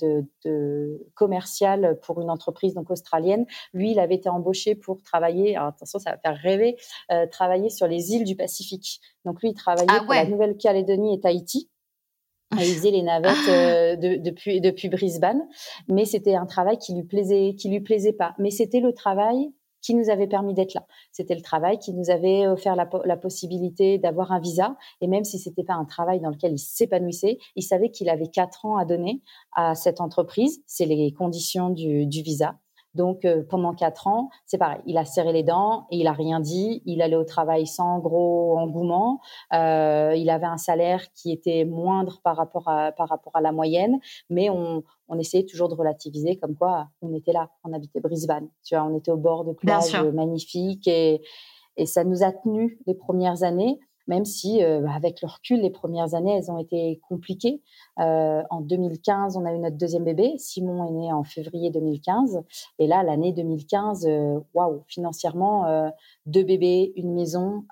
[0.45, 3.47] de, commercial pour une entreprise donc australienne.
[3.73, 5.57] Lui, il avait été embauché pour travailler.
[5.57, 6.77] attention, ça va faire rêver.
[7.13, 9.01] Euh, travailler sur les îles du Pacifique.
[9.25, 11.71] Donc lui, il travaillait ah pour la Nouvelle-Calédonie et Tahiti.
[12.53, 13.53] Il faisait les navettes ah.
[13.53, 15.43] euh, depuis depuis Brisbane,
[15.87, 18.35] mais c'était un travail qui lui plaisait qui lui plaisait pas.
[18.39, 19.53] Mais c'était le travail
[19.89, 20.85] qui nous avait permis d'être là.
[21.13, 24.77] C'était le travail qui nous avait offert la, possibilité d'avoir un visa.
[25.01, 28.29] Et même si c'était pas un travail dans lequel il s'épanouissait, il savait qu'il avait
[28.29, 29.23] quatre ans à donner
[29.57, 30.63] à cette entreprise.
[30.67, 32.59] C'est les conditions du visa.
[32.95, 34.81] Donc euh, pendant quatre ans, c'est pareil.
[34.87, 36.83] Il a serré les dents et il a rien dit.
[36.85, 39.21] Il allait au travail sans gros engouement.
[39.53, 43.53] Euh, il avait un salaire qui était moindre par rapport à par rapport à la
[43.53, 43.99] moyenne,
[44.31, 48.49] mais on, on essayait toujours de relativiser comme quoi on était là, on habitait Brisbane.
[48.65, 51.23] Tu vois, on était au bord de plage magnifique et
[51.79, 55.71] et ça nous a tenu les premières années même si euh, avec le recul, les
[55.71, 57.63] premières années, elles ont été compliquées.
[58.01, 60.35] Euh, en 2015, on a eu notre deuxième bébé.
[60.39, 62.43] Simon est né en février 2015.
[62.79, 65.91] Et là, l'année 2015, euh, waouh, financièrement,
[66.25, 67.65] deux bébés, une maison.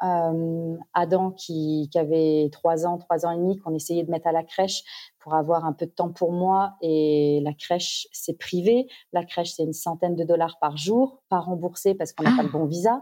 [0.93, 4.33] Adam qui, qui avait trois ans, trois ans et demi, qu'on essayait de mettre à
[4.33, 4.83] la crèche
[5.19, 6.75] pour avoir un peu de temps pour moi.
[6.83, 8.89] Et la crèche, c'est privé.
[9.13, 12.43] La crèche, c'est une centaine de dollars par jour, pas remboursé parce qu'on n'a pas
[12.43, 13.01] le bon visa.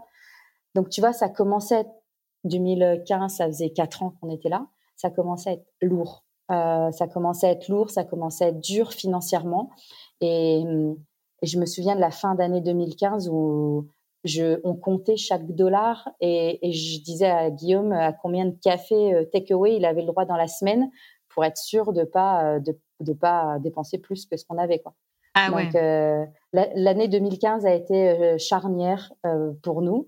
[0.73, 1.85] Donc, tu vois, ça commençait
[2.45, 4.67] 2015, ça faisait quatre ans qu'on était là.
[4.95, 6.23] Ça commençait à être lourd.
[6.51, 9.71] Euh, ça commençait à être lourd, ça commençait à être dur financièrement.
[10.21, 10.63] Et,
[11.41, 13.87] je me souviens de la fin d'année 2015 où
[14.23, 19.25] je, on comptait chaque dollar et, je disais à Guillaume à combien de cafés euh,
[19.25, 20.89] takeaway il avait le droit dans la semaine
[21.29, 22.59] pour être sûr de pas euh,
[22.99, 24.93] de, pas dépenser plus que ce qu'on avait quoi.
[25.35, 25.73] Ah Donc
[26.53, 29.11] l'année 2015 a été charnière
[29.61, 30.07] pour nous.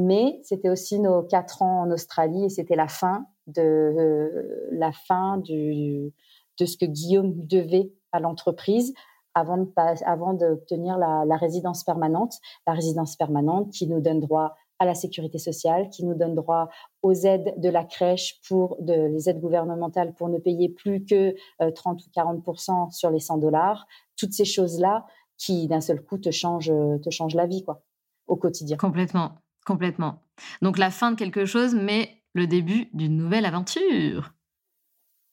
[0.00, 4.92] Mais c'était aussi nos quatre ans en Australie et c'était la fin de euh, la
[4.92, 6.12] fin du,
[6.60, 8.94] de ce que Guillaume devait à l'entreprise
[9.34, 9.68] avant de
[10.04, 12.34] avant d'obtenir la, la, résidence permanente,
[12.64, 16.68] la résidence permanente qui nous donne droit à la sécurité sociale, qui nous donne droit
[17.02, 21.34] aux aides de la crèche pour de, les aides gouvernementales pour ne payer plus que
[21.72, 23.88] 30 euh, ou 40% sur les 100 dollars.
[24.16, 25.06] Toutes ces choses là
[25.38, 27.82] qui d'un seul coup te changent te changent la vie quoi
[28.28, 28.76] au quotidien.
[28.76, 29.32] Complètement.
[29.66, 30.22] Complètement.
[30.62, 34.32] Donc la fin de quelque chose, mais le début d'une nouvelle aventure.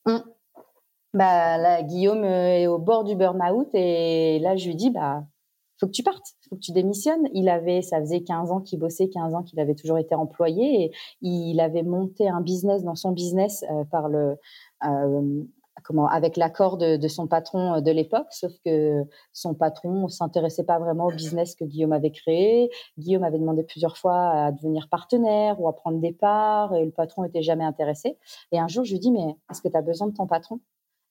[0.05, 0.17] Mmh.
[1.13, 5.23] Bah, Guillaume euh, est au bord du burn-out et là, je lui dis, bah,
[5.79, 7.29] faut que tu partes, faut que tu démissionnes.
[7.33, 10.85] Il avait, ça faisait 15 ans qu'il bossait, 15 ans qu'il avait toujours été employé
[10.85, 14.35] et il avait monté un business dans son business euh, par le,
[14.85, 15.43] euh,
[15.83, 21.05] comment, avec l'accord de, son patron de l'époque, sauf que son patron s'intéressait pas vraiment
[21.05, 22.69] au business que Guillaume avait créé.
[22.97, 26.91] Guillaume avait demandé plusieurs fois à devenir partenaire ou à prendre des parts et le
[26.91, 28.17] patron était jamais intéressé.
[28.51, 30.59] Et un jour, je lui dis, mais est-ce que tu as besoin de ton patron?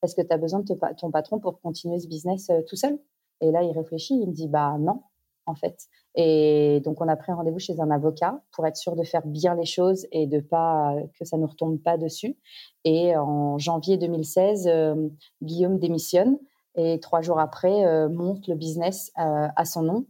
[0.03, 2.99] Est-ce que tu as besoin de ton patron pour continuer ce business tout seul?
[3.41, 5.03] Et là, il réfléchit, il me dit bah non,
[5.47, 5.89] en fait.
[6.15, 9.55] Et donc, on a pris rendez-vous chez un avocat pour être sûr de faire bien
[9.55, 12.37] les choses et de pas que ça ne retombe pas dessus.
[12.85, 15.09] Et en janvier 2016, euh,
[15.43, 16.39] Guillaume démissionne
[16.77, 20.07] et trois jours après euh, monte le business euh, à son nom,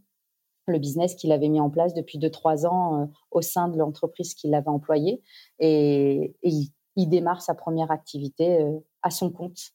[0.67, 4.33] le business qu'il avait mis en place depuis deux trois ans au sein de l'entreprise
[4.33, 5.21] qu'il avait employée.
[5.59, 8.65] Et, il, démarre sa première activité
[9.03, 9.74] à son compte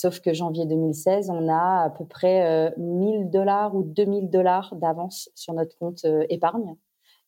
[0.00, 4.76] Sauf que janvier 2016, on a à peu près 1000 euh, dollars ou 2000 dollars
[4.76, 6.76] d'avance sur notre compte euh, épargne.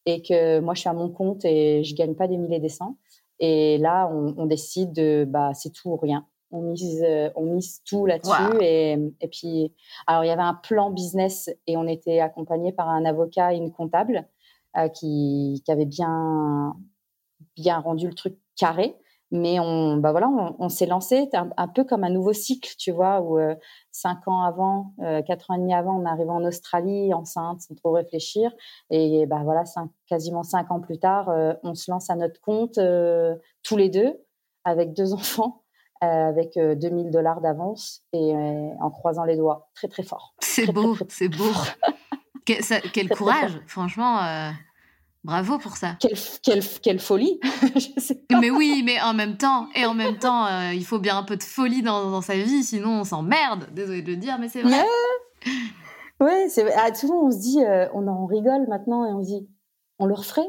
[0.07, 2.61] Et que moi, je suis à mon compte et je gagne pas des milliers et
[2.61, 2.97] des cents.
[3.41, 6.29] Et là, on, décide de, bah, c'est tout ou rien.
[6.53, 8.63] On mise, euh, on mise tout là-dessus.
[8.63, 9.75] Et, et, puis,
[10.07, 13.57] alors, il y avait un plan business et on était accompagné par un avocat et
[13.57, 14.29] une comptable
[14.95, 16.77] qui, qui avait bien,
[17.57, 18.95] bien rendu le truc carré.
[19.33, 23.21] Mais on, bah voilà, on, s'est lancé un, peu comme un nouveau cycle, tu vois,
[23.21, 23.55] où euh,
[23.93, 27.75] cinq ans avant, euh, quatre ans et demi avant, on arrivait en Australie enceinte sans
[27.77, 28.51] trop réfléchir.
[28.91, 32.41] Et bah voilà, cinq, quasiment cinq ans plus tard, euh, on se lance à notre
[32.41, 32.81] compte
[33.63, 34.21] tous les deux
[34.65, 35.63] avec deux enfants,
[36.01, 40.35] avec 2000 dollars d'avance et en croisant les doigts très très fort.
[40.41, 41.53] C'est beau, c'est beau.
[42.45, 44.19] quel, courage, franchement.
[45.23, 45.97] Bravo pour ça.
[46.01, 47.39] Quelle, quelle, quelle folie
[48.41, 51.23] Mais oui, mais en même temps, et en même temps, euh, il faut bien un
[51.23, 53.69] peu de folie dans, dans sa vie, sinon on s'emmerde.
[53.73, 54.83] Désolée de le dire, mais c'est vrai.
[56.21, 59.29] Ouais, c'est ah, souvent on se dit, euh, on en rigole maintenant et on se
[59.29, 59.49] dit,
[59.99, 60.49] on le referait?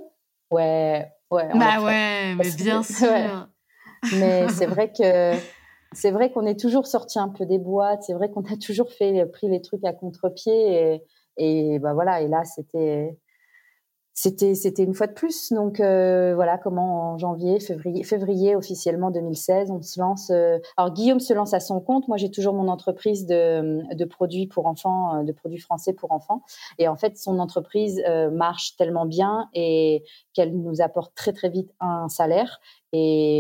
[0.52, 1.50] Ouais, ouais.
[1.54, 3.50] bah ouais, mais bien sûr.
[4.18, 5.34] Mais c'est vrai que
[5.94, 8.04] c'est vrai qu'on est toujours sorti un peu des boîtes.
[8.04, 11.04] C'est vrai qu'on a toujours fait pris les trucs à contre-pied et,
[11.38, 12.22] et bah voilà.
[12.22, 13.18] Et là, c'était
[14.14, 15.52] c'était c'était une fois de plus.
[15.54, 20.30] Donc euh, voilà comment en janvier, février, février officiellement 2016, on se lance.
[20.32, 22.08] Euh, alors Guillaume se lance à son compte.
[22.08, 26.12] Moi j'ai toujours mon entreprise de, de produits pour enfants, euh, de produits français pour
[26.12, 26.44] enfants.
[26.78, 28.02] Et en fait son entreprise
[28.32, 30.04] marche tellement bien et
[30.34, 32.60] qu'elle nous apporte très très vite un salaire
[32.94, 33.40] et,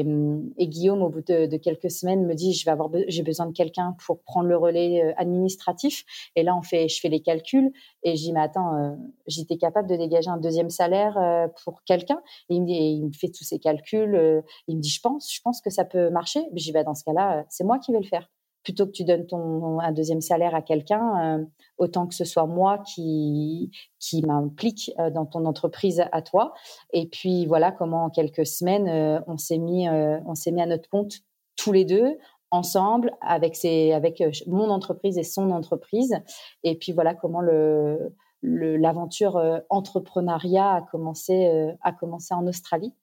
[0.57, 3.51] et, Guillaume, au bout de, quelques semaines, me dit je vais avoir j'ai besoin de
[3.51, 6.05] quelqu'un pour prendre le relais euh, administratif.
[6.35, 7.71] Et là, on fait, je fais les calculs
[8.03, 8.95] et je dis mais attends, euh,
[9.27, 12.21] j'étais capable de dégager un deuxième salaire euh, pour quelqu'un?
[12.49, 14.43] Et il me il me fait tous ces calculs.
[14.67, 16.41] Il me dit je pense, je pense que ça peut marcher.
[16.55, 18.29] Je dis bah dans ce cas-là, c'est moi qui vais le faire
[18.63, 21.45] plutôt que tu donnes ton un deuxième salaire à quelqu'un, euh,
[21.77, 26.53] autant que ce soit moi qui qui m'implique euh, dans ton entreprise à toi.
[26.93, 30.65] Et puis voilà comment en quelques semaines euh, on s'est mis on s'est mis à
[30.65, 31.15] notre compte
[31.55, 32.17] tous les deux
[32.51, 36.15] ensemble avec ses avec mon entreprise et son entreprise.
[36.63, 39.39] Et puis voilà comment le l'aventure
[39.69, 42.93] entrepreneuriat a commencé a commencé en Australie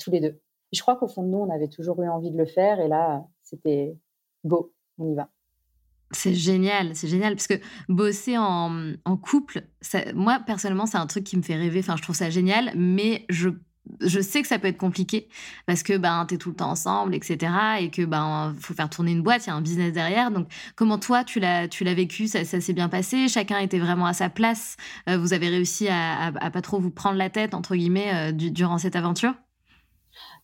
[0.00, 0.40] tous les deux.
[0.72, 2.88] Je crois qu'au fond de nous on avait toujours eu envie de le faire et
[2.88, 3.96] là c'était
[4.44, 4.73] go
[6.10, 7.54] C'est génial, c'est génial parce que
[7.88, 9.66] bosser en, en couple,
[10.14, 11.80] moi personnellement, c'est un truc qui me fait rêver.
[11.80, 13.48] Enfin, je trouve ça génial, mais je,
[14.00, 15.28] je sais que ça peut être compliqué
[15.66, 17.52] parce que ben t'es tout le temps ensemble, etc.
[17.80, 20.30] Et que ben faut faire tourner une boîte, il y a un business derrière.
[20.30, 22.28] Donc, comment toi tu l'as tu l'as vécu?
[22.28, 23.26] Ça, s'est bien passé?
[23.28, 24.76] Chacun était vraiment à sa place?
[25.08, 28.32] Euh, vous avez réussi à, à, pas trop vous prendre la tête entre guillemets euh,
[28.32, 29.34] durant cette aventure?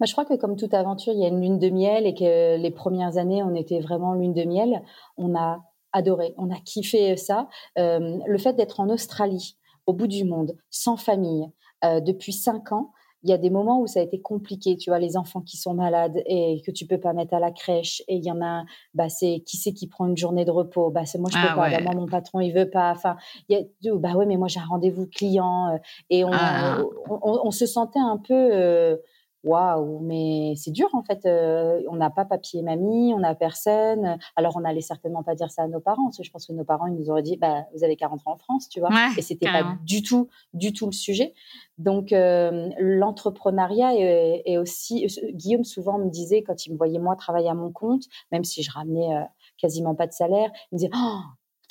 [0.01, 2.15] Bah, je crois que comme toute aventure, il y a une lune de miel et
[2.15, 4.83] que les premières années, on était vraiment lune de miel.
[5.19, 7.49] On a adoré, on a kiffé ça.
[7.79, 11.47] Euh, le fait d'être en Australie, au bout du monde, sans famille,
[11.85, 12.93] euh, depuis cinq ans,
[13.23, 15.59] il y a des moments où ça a été compliqué, tu vois, les enfants qui
[15.59, 18.03] sont malades et que tu peux pas mettre à la crèche.
[18.09, 20.89] Et il y en a, bah, c'est qui c'est qui prend une journée de repos?
[20.89, 21.83] Bah, c'est moi, je peux ah pas.
[21.83, 22.91] Bah, mon patron, il veut pas.
[22.93, 23.17] Enfin,
[23.51, 25.75] bah ouais, mais moi, j'ai un rendez-vous client.
[25.75, 25.79] Euh,
[26.09, 26.79] et on, ah.
[27.11, 28.99] on, on, se sentait un peu
[29.45, 31.25] waouh, mais c'est dur en fait.
[31.27, 34.19] Euh, on n'a pas papier mamie, on n'a personne.
[34.37, 36.11] Alors on n'allait certainement pas dire ça à nos parents.
[36.21, 38.37] je pense que nos parents ils nous auraient dit, bah vous avez 40 ans en
[38.37, 38.91] France, tu vois.
[39.17, 41.35] et c'était pas du tout, du tout le sujet.
[41.79, 45.07] Donc euh, l'entrepreneuriat est, aussi.
[45.33, 48.63] Guillaume souvent me disait quand il me voyait moi travailler à mon compte, même si
[48.63, 49.23] je ramenais euh,
[49.57, 51.21] quasiment pas de salaire, il me disait, oh,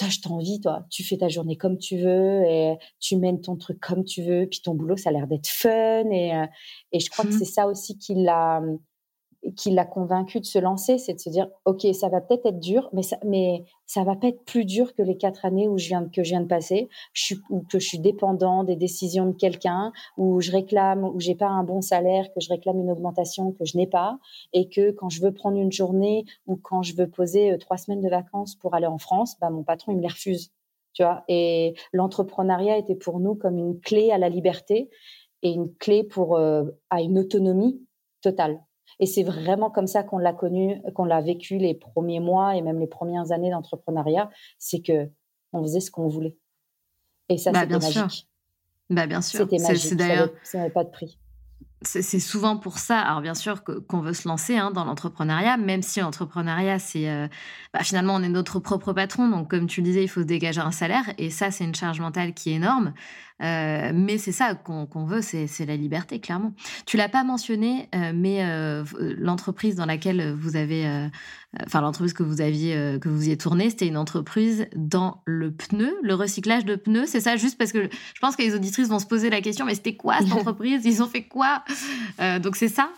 [0.08, 0.86] je t'envie, toi.
[0.90, 4.48] Tu fais ta journée comme tu veux et tu mènes ton truc comme tu veux.
[4.50, 6.10] Puis ton boulot, ça a l'air d'être fun.
[6.12, 6.46] Et, euh,
[6.92, 7.40] et je crois que mmh.
[7.40, 8.62] c'est ça aussi qui l'a,
[9.56, 12.60] qui l'a convaincu de se lancer, c'est de se dire, OK, ça va peut-être être
[12.60, 15.78] dur, mais ça, mais ça va pas être plus dur que les quatre années où
[15.78, 19.28] je viens, que je viens de passer, je ou que je suis dépendant des décisions
[19.28, 22.92] de quelqu'un, où je réclame, où j'ai pas un bon salaire, que je réclame une
[22.92, 24.20] augmentation que je n'ai pas,
[24.54, 27.78] et que quand je veux prendre une journée ou quand je veux poser euh, trois
[27.78, 30.52] semaines de vacances pour aller en France, bah, mon patron, il me les refuse.
[30.94, 34.90] Tu vois, et l'entrepreneuriat était pour nous comme une clé à la liberté
[35.44, 37.82] et une clé pour euh, à une autonomie
[38.22, 38.60] totale.
[39.00, 42.62] Et c'est vraiment comme ça qu'on l'a connu, qu'on l'a vécu les premiers mois et
[42.62, 45.10] même les premières années d'entrepreneuriat, c'est que
[45.54, 46.38] on faisait ce qu'on voulait.
[47.30, 48.30] Et ça, bah, c'était magique.
[48.90, 49.40] Bah, bien sûr.
[49.40, 49.96] C'était magique.
[49.96, 51.18] d'ailleurs, ça n'avait pas de prix.
[51.82, 55.82] C'est souvent pour ça, alors bien sûr qu'on veut se lancer hein, dans l'entrepreneuriat, même
[55.82, 57.30] si l'entrepreneuriat, c'est euh,
[57.74, 60.26] bah, finalement on est notre propre patron, donc comme tu le disais, il faut se
[60.26, 62.94] dégager un salaire, et ça c'est une charge mentale qui est énorme.
[63.42, 66.54] Euh, mais c'est ça qu'on veut, c'est la liberté, clairement.
[66.86, 68.84] Tu l'as pas mentionné, euh, mais euh,
[69.18, 71.10] l'entreprise dans laquelle vous avez,
[71.66, 75.98] enfin l'entreprise que vous aviez, que vous y tournée, c'était une entreprise dans le pneu,
[76.04, 77.08] le recyclage de pneus.
[77.08, 79.66] C'est ça, juste parce que je pense que les auditrices vont se poser la question,
[79.66, 80.86] mais c'était quoi cette entreprise?
[80.86, 81.64] Ils ont fait quoi?
[82.42, 82.90] Donc c'est ça?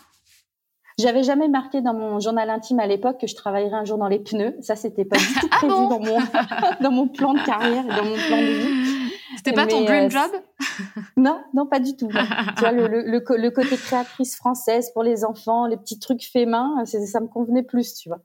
[0.98, 4.08] J'avais jamais marqué dans mon journal intime à l'époque que je travaillerais un jour dans
[4.08, 4.54] les pneus.
[4.60, 6.18] Ça, c'était pas du tout ah prévu dans, mon,
[6.80, 8.81] dans mon plan de carrière et dans mon plan de vie.
[9.44, 10.30] C'était pas ton dream euh, job?
[11.16, 12.08] Non, non, pas du tout.
[12.56, 16.48] tu vois, le, le, le, côté créatrice française pour les enfants, les petits trucs faits
[16.48, 18.20] main, ça me convenait plus, tu vois.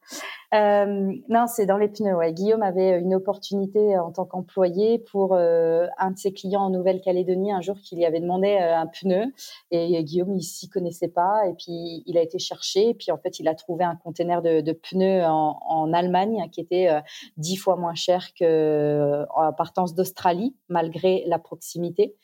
[0.53, 2.15] Euh, non, c'est dans les pneus.
[2.15, 2.33] Ouais.
[2.33, 7.51] Guillaume avait une opportunité en tant qu'employé pour euh, un de ses clients en Nouvelle-Calédonie
[7.51, 9.25] un jour qu'il lui avait demandé euh, un pneu
[9.71, 13.17] et Guillaume il s'y connaissait pas et puis il a été cherché et puis en
[13.17, 16.99] fait il a trouvé un conteneur de, de pneus en, en, Allemagne qui était euh,
[17.37, 22.15] dix fois moins cher que en partance d'Australie malgré la proximité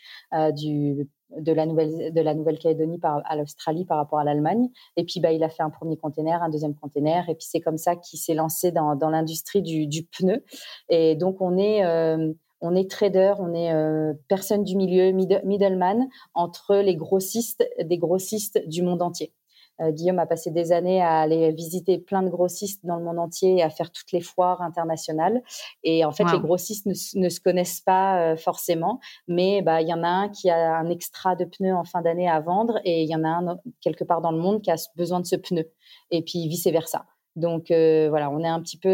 [0.55, 4.69] du de la Nouvelle de la Nouvelle-Calédonie à l'Australie par rapport à l'Allemagne.
[4.97, 7.61] Et puis bah il a fait un premier container, un deuxième container, et puis c'est
[7.61, 10.43] comme ça qu'il s'est lancé dans, dans l'industrie du, du, pneu.
[10.89, 16.07] Et donc on est euh, on est trader, on est euh, personne du milieu, middleman
[16.33, 19.33] entre les grossistes des grossistes du monde entier.
[19.82, 23.19] Euh, Guillaume a passé des années à aller visiter plein de grossistes dans le monde
[23.19, 25.41] entier et à faire toutes les foires internationales.
[25.84, 29.93] Et en fait, les grossistes ne, se connaissent pas euh, forcément, mais bah il y
[29.93, 33.03] en a un qui a un extra de pneus en fin d'année à vendre et
[33.03, 35.36] il y en a un quelque part dans le monde qui a besoin de ce
[35.36, 35.71] pneu.
[36.11, 37.05] Et puis vice versa.
[37.36, 38.89] Donc euh, voilà, on est un petit peu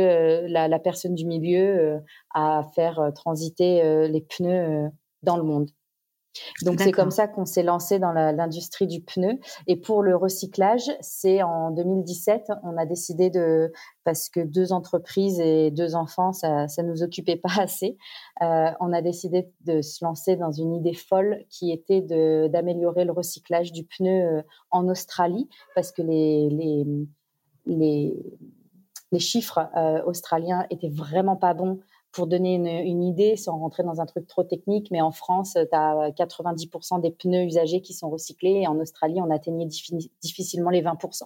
[0.48, 2.02] la, personne du milieu
[2.34, 4.90] à faire transiter les pneus
[5.24, 5.70] dans le monde.
[6.64, 9.40] Donc c'est comme ça qu'on s'est lancé dans l'industrie du pneu.
[9.68, 13.72] Et pour le recyclage, c'est en 2017, on a décidé de
[14.04, 17.98] parce que deux entreprises et deux enfants, ça, ça nous occupait pas assez.
[18.42, 22.02] Euh, on a décidé de se lancer dans une idée folle qui était
[22.50, 26.86] d'améliorer le recyclage du pneu euh, en Australie parce que les les
[27.66, 28.14] les,
[29.12, 31.80] les chiffres euh, australiens étaient vraiment pas bons
[32.12, 35.76] pour donner une, idée, sans rentrer dans un truc trop technique, mais en France, tu
[35.76, 39.68] as 90% des pneus usagés qui sont recyclés et en Australie, on atteignait
[40.22, 41.24] difficilement les 20%.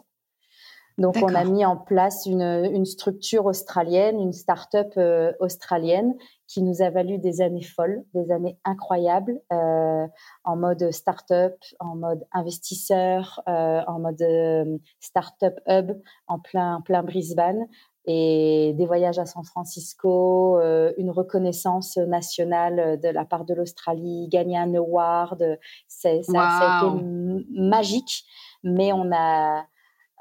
[0.97, 6.15] Donc, on a mis en place une, structure australienne, une start-up euh, australienne
[6.47, 10.05] qui nous a valu des années folles, des années incroyables, euh,
[10.43, 17.67] en mode start-up, en mode investisseur, euh, en mode start-up hub, en plein, plein Brisbane,
[18.05, 24.27] et des voyages à San Francisco, euh, une reconnaissance nationale de la part de l'Australie,
[24.29, 28.25] gagner un award, c'est, ça, a été magique.
[28.63, 29.65] Mais on a,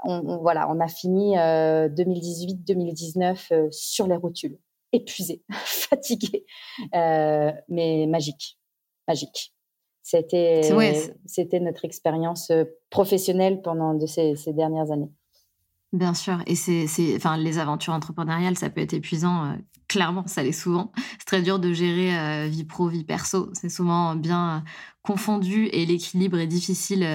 [0.04, 4.58] on, voilà, on a fini 2018-2019 euh, euh, sur les rotules,
[4.92, 6.44] épuisé, fatigué,
[6.92, 8.58] mais magique,
[9.08, 9.54] magique.
[10.04, 10.62] C'était,
[11.26, 12.50] c'était notre expérience
[12.90, 15.12] professionnelle pendant de ces, ces dernières années.
[15.92, 16.86] Bien sûr, et c'est,
[17.16, 19.44] enfin, les aventures entrepreneuriales, ça peut être épuisant.
[19.44, 19.52] Euh,
[19.88, 20.90] clairement, ça l'est souvent.
[21.18, 23.50] C'est très dur de gérer euh, vie pro, vie perso.
[23.52, 24.60] C'est souvent bien euh,
[25.02, 27.06] confondu et l'équilibre est difficile,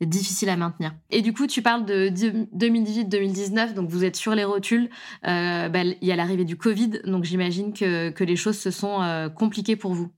[0.00, 0.94] difficile à maintenir.
[1.10, 4.90] Et du coup, tu parles de 2018-2019, donc vous êtes sur les rotules.
[5.22, 9.30] Bah, il y a l'arrivée du Covid, donc j'imagine que, que les choses se sont
[9.36, 10.10] compliquées pour vous.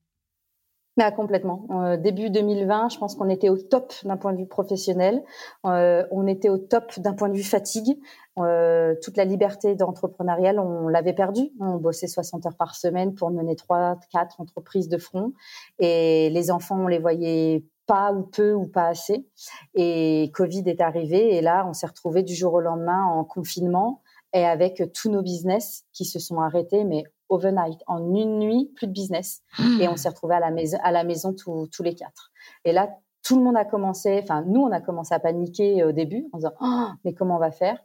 [0.98, 1.64] Bah, complètement.
[1.70, 5.22] Euh, début 2020, je pense qu'on était au top d'un point de vue professionnel.
[5.64, 7.96] Euh, on était au top d'un point de vue fatigue.
[8.38, 11.52] Euh, toute la liberté d'entrepreneurial, on l'avait perdue.
[11.60, 15.34] On bossait 60 heures par semaine pour mener trois, quatre entreprises de front.
[15.78, 19.26] Et les enfants, on les voyait pas ou peu ou pas assez.
[19.74, 24.02] Et Covid est arrivé et là, on s'est retrouvé du jour au lendemain en confinement
[24.32, 28.86] et avec tous nos business qui se sont arrêtés, mais overnight, en une nuit, plus
[28.86, 29.42] de business.
[29.80, 32.30] Et on s'est retrouvés à la maison, à la maison tous, tous les quatre.
[32.64, 32.90] Et là,
[33.22, 36.38] tout le monde a commencé, enfin nous on a commencé à paniquer au début en
[36.38, 37.78] disant oh, mais comment on va faire?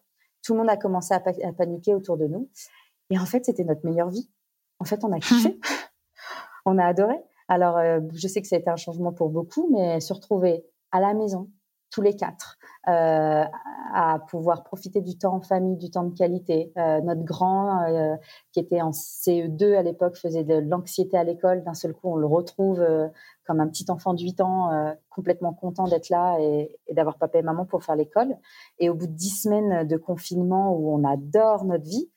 [0.44, 2.50] Tout le monde a commencé à, paniquer autour de nous.
[3.10, 4.30] Et en fait c'était notre meilleure vie.
[4.80, 5.60] En fait on a kiffé,
[6.66, 7.16] on a adoré.
[7.48, 10.66] Alors euh, je sais que ça a été un changement pour beaucoup, mais se retrouver
[10.92, 11.50] à la maison
[11.92, 13.44] tous les quatre, euh,
[13.94, 16.72] à pouvoir profiter du temps en famille, du temps de qualité.
[16.76, 17.86] Euh, notre grand,
[18.52, 21.64] qui était en CE2 à l'époque, faisait de l'anxiété à l'école.
[21.64, 22.84] D'un seul coup, on le retrouve
[23.46, 27.38] comme un petit enfant de 8 ans, complètement content d'être là et, et d'avoir papa
[27.38, 28.38] et maman pour faire l'école.
[28.80, 32.10] Et au bout de 10 semaines de confinement où on adore notre vie,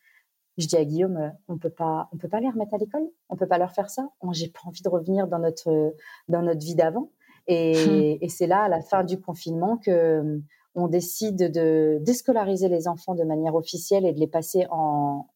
[0.59, 3.37] je dis à Guillaume, on peut pas, on peut pas les remettre à l'école, on
[3.37, 4.09] peut pas leur faire ça.
[4.33, 5.95] J'ai pas envie de revenir dans notre
[6.29, 7.11] dans notre vie d'avant.
[7.47, 10.41] Et, et c'est là, à la fin du confinement, que
[10.77, 15.27] on décide de déscolariser les enfants de manière officielle et de les passer en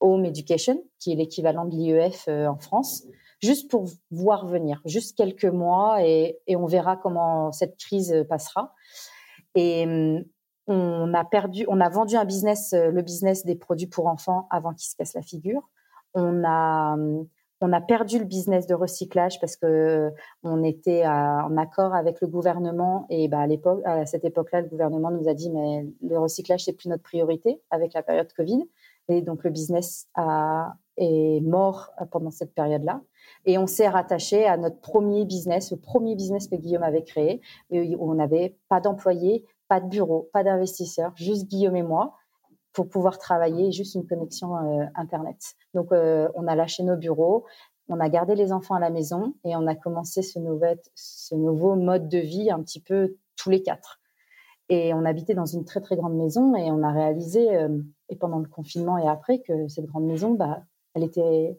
[0.00, 3.04] home education, qui est l'équivalent de l'IEF euh, en France,
[3.40, 8.74] juste pour voir venir, juste quelques mois et, on verra comment cette crise passera.
[9.54, 9.86] Et
[10.68, 14.46] on a perdu, on a vendu un business, euh, le business des produits pour enfants
[14.50, 15.68] avant qu'ils se cassent la figure.
[16.14, 17.26] On a hum,
[17.60, 20.12] on a perdu le business de recyclage parce que
[20.44, 24.68] on était en accord avec le gouvernement et bah à l'époque, à cette époque-là, le
[24.68, 28.62] gouvernement nous a dit mais le recyclage c'est plus notre priorité avec la période Covid
[29.08, 33.00] et donc le business a, est mort pendant cette période-là.
[33.46, 37.40] Et on s'est rattaché à notre premier business, le premier business que Guillaume avait créé,
[37.70, 42.16] où on n'avait pas d'employés, pas de bureau, pas d'investisseurs, juste Guillaume et moi
[42.72, 45.56] pour pouvoir travailler, juste une connexion euh, Internet.
[45.74, 47.44] Donc, euh, on a lâché nos bureaux,
[47.88, 50.38] on a gardé les enfants à la maison et on a commencé ce,
[50.94, 54.00] ce nouveau mode de vie un petit peu tous les quatre.
[54.68, 58.16] Et on habitait dans une très très grande maison et on a réalisé, euh, et
[58.16, 60.62] pendant le confinement et après, que cette grande maison, bah,
[60.94, 61.58] elle était,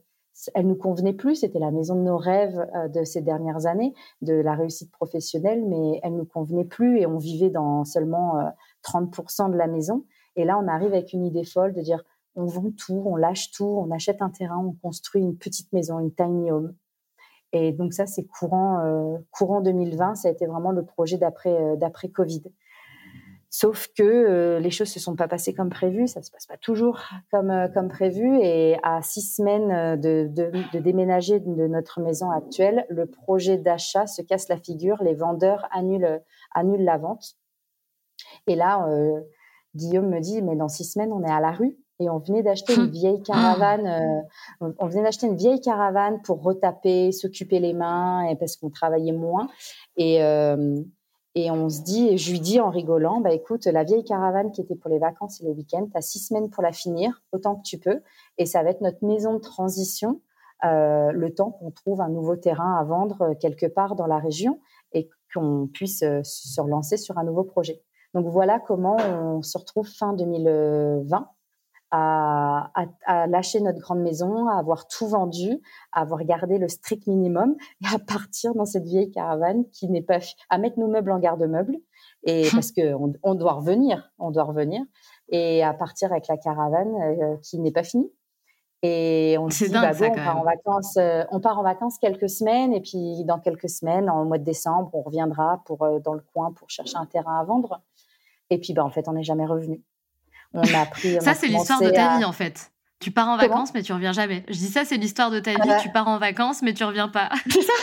[0.53, 1.35] elle nous convenait plus.
[1.35, 5.99] C'était la maison de nos rêves de ces dernières années, de la réussite professionnelle, mais
[6.03, 8.53] elle nous convenait plus et on vivait dans seulement
[8.83, 10.05] 30% de la maison.
[10.35, 12.03] Et là, on arrive avec une idée folle de dire
[12.35, 15.99] on vend tout, on lâche tout, on achète un terrain, on construit une petite maison,
[15.99, 16.73] une tiny home.
[17.51, 20.15] Et donc ça, c'est courant euh, courant 2020.
[20.15, 22.43] Ça a été vraiment le projet euh, d'après Covid.
[23.49, 26.57] Sauf que euh, les choses se sont pas passées comme prévu, ça se passe pas
[26.57, 26.99] toujours
[27.31, 28.39] comme comme prévu.
[28.41, 34.07] Et à six semaines de, de, de déménager de notre maison actuelle, le projet d'achat
[34.07, 35.01] se casse la figure.
[35.01, 36.21] Les vendeurs annulent
[36.53, 37.35] annulent la vente.
[38.47, 38.85] Et là,
[39.75, 41.77] Guillaume me dit, mais dans six semaines, on est à la rue.
[41.99, 43.87] Et on venait d'acheter une vieille caravane.
[44.61, 48.69] Euh, on venait d'acheter une vieille caravane pour retaper, s'occuper les mains, et parce qu'on
[48.69, 49.47] travaillait moins.
[49.97, 50.81] Et, euh,
[51.45, 54.61] et on se dit, je lui dis en rigolant, bah écoute, la vieille caravane qui
[54.61, 57.55] était pour les vacances et les week-ends, tu as six semaines pour la finir, autant
[57.55, 58.01] que tu peux.
[58.37, 60.21] Et ça va être notre maison de transition,
[60.65, 64.59] euh, le temps qu'on trouve un nouveau terrain à vendre quelque part dans la région
[64.93, 67.81] et qu'on puisse se relancer sur un nouveau projet.
[68.13, 71.29] Donc voilà comment on se retrouve fin 2020
[71.91, 72.71] à,
[73.05, 75.59] à, lâcher notre grande maison, à avoir tout vendu,
[75.91, 80.01] à avoir gardé le strict minimum et à partir dans cette vieille caravane qui n'est
[80.01, 80.19] pas
[80.49, 81.77] à mettre nos meubles en garde-meubles
[82.23, 84.81] et parce que on, doit revenir, on doit revenir
[85.29, 88.11] et à partir avec la caravane euh, qui n'est pas finie.
[88.81, 92.29] Et on se dit, bah on part en vacances, euh, on part en vacances quelques
[92.29, 96.13] semaines, et puis dans quelques semaines, en mois de décembre, on reviendra pour euh, dans
[96.13, 97.81] le coin pour chercher un terrain à vendre.
[98.49, 99.83] Et puis, bah, en fait, on n'est jamais revenu.
[100.53, 101.19] On a pris.
[101.21, 102.71] ça, c'est l'histoire de ta vie, en fait.
[102.99, 104.43] Tu pars en vacances, mais tu reviens jamais.
[104.49, 105.69] Je dis ça, c'est l'histoire de ta vie.
[105.81, 107.29] Tu pars en vacances, mais tu reviens pas.
[107.49, 107.73] C'est ça.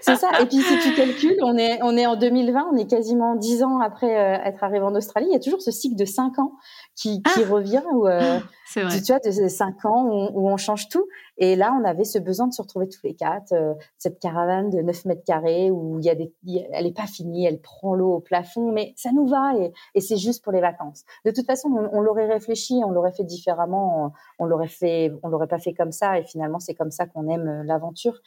[0.00, 0.30] c'est ça.
[0.40, 3.64] Et puis si tu calcules, on est, on est en 2020, on est quasiment 10
[3.64, 5.26] ans après euh, être arrivé en Australie.
[5.28, 6.52] Il y a toujours ce cycle de 5 ans
[6.94, 7.48] qui, qui ah.
[7.48, 8.38] revient où, euh,
[8.76, 9.00] vrai.
[9.00, 11.06] tu vois, de 5 ans où, on change tout.
[11.38, 14.70] Et là, on avait ce besoin de se retrouver tous les quatre, euh, cette caravane
[14.70, 16.32] de 9 mètres carrés où il y a des,
[16.72, 20.00] elle est pas finie, elle prend l'eau au plafond, mais ça nous va et, et
[20.00, 21.04] c'est juste pour les vacances.
[21.24, 25.28] De toute façon, on, l'aurait réfléchi, on l'aurait fait différemment, on, on l'aurait fait, on
[25.28, 28.20] l'aurait pas fait comme ça et finalement, c'est comme ça qu'on aime euh, l'aventure.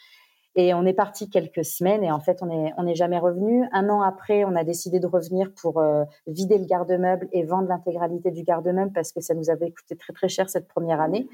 [0.56, 3.66] Et on est parti quelques semaines et en fait, on n'est on est jamais revenu.
[3.74, 7.68] Un an après, on a décidé de revenir pour euh, vider le garde-meuble et vendre
[7.68, 11.28] l'intégralité du garde-meuble parce que ça nous avait coûté très très cher cette première année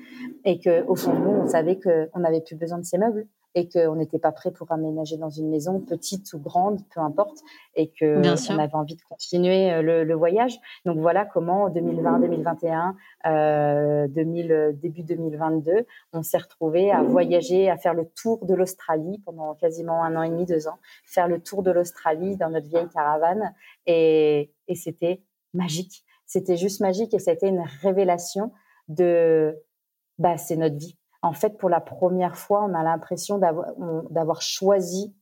[0.44, 3.28] et que au fond de nous, on savait qu'on n'avait plus besoin de ces meubles
[3.56, 7.40] et qu'on n'était pas prêt pour aménager dans une maison, petite ou grande, peu importe,
[7.76, 8.22] et que
[8.52, 10.58] on avait envie de continuer euh, le, le voyage.
[10.86, 12.96] Donc voilà comment 2020, 2021,
[13.26, 19.22] euh, 2000, début 2022, on s'est retrouvé à voyager, à faire le tour de l'Australie
[19.26, 22.68] pendant quasiment un an et demi, deux ans, faire le tour de l'Australie dans notre
[22.68, 23.54] vieille caravane,
[23.86, 25.22] et, et c'était
[25.54, 26.06] magique.
[26.26, 28.54] C'était juste magique et ça a été une révélation
[28.88, 29.58] de,
[30.18, 35.16] bah, c'est notre vie en fait, pour la première fois, on a l'impression d'avoir choisi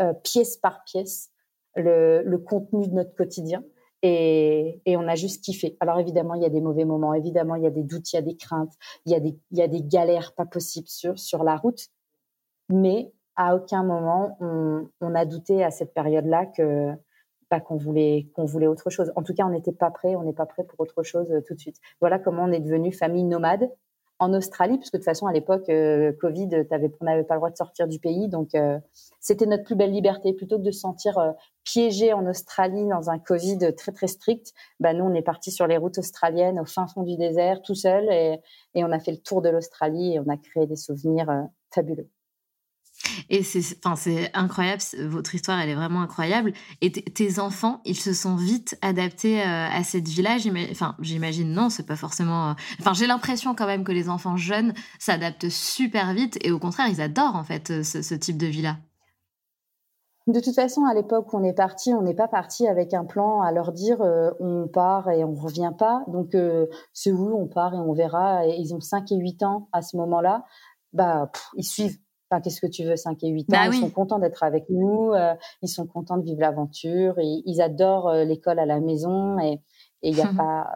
[0.00, 1.30] euh, pièce par pièce
[1.76, 3.62] le, contenu de notre quotidien.
[4.02, 5.76] Et, on a juste kiffé.
[5.80, 8.16] Alors évidemment, il y a des mauvais moments, évidemment, il y a des doutes, il
[8.16, 8.72] y a des craintes,
[9.06, 11.88] il y a des, il y a des galères pas possibles sur, sur la route.
[12.68, 16.92] Mais à aucun moment, on, on a douté à cette période-là que
[17.48, 19.12] pas qu'on voulait qu'on voulait autre chose.
[19.14, 21.42] En tout cas, on n'était pas prêt, on n'est pas prêt pour autre chose euh,
[21.46, 21.76] tout de suite.
[22.00, 23.70] Voilà comment on est devenu famille nomade
[24.22, 26.48] en Australie, puisque de toute façon, à l'époque, euh, Covid,
[27.00, 28.28] on n'avait pas le droit de sortir du pays.
[28.28, 28.78] Donc, euh,
[29.18, 30.32] c'était notre plus belle liberté.
[30.32, 31.32] Plutôt que de se sentir euh,
[31.64, 35.66] piégé en Australie dans un Covid très, très strict, bah, nous, on est parti sur
[35.66, 38.04] les routes australiennes, au fin fond du désert, tout seul.
[38.12, 38.38] Et,
[38.76, 42.08] et on a fait le tour de l'Australie et on a créé des souvenirs fabuleux.
[43.30, 44.82] Et c'est, enfin, incroyable.
[45.00, 46.52] Votre histoire, elle est vraiment incroyable.
[46.80, 50.36] Et tes enfants, ils se sont vite adaptés euh, à cette vie-là.
[51.00, 52.50] J'imagine non, c'est pas forcément.
[52.50, 56.58] Euh, enfin, j'ai l'impression quand même que les enfants jeunes s'adaptent super vite et au
[56.58, 58.76] contraire, ils adorent en fait euh, ce, type de vie-là.
[60.28, 63.04] De toute façon, à l'époque où on est parti, on n'est pas parti avec un
[63.04, 63.98] plan à leur dire
[64.38, 66.04] on part et on revient pas.
[66.06, 66.36] Donc
[66.92, 68.46] c'est où on part et on verra.
[68.46, 70.44] Et ils ont 5 et 8 ans à ce moment-là.
[70.92, 71.98] Bah, ils suivent
[72.40, 75.12] qu'est-ce que tu veux, 5 et 8 ans, bah ils sont contents d'être avec nous,
[75.12, 79.60] euh, ils sont contents de vivre l'aventure, ils, adorent euh, l'école à la maison et
[80.02, 80.66] il n'y a pas,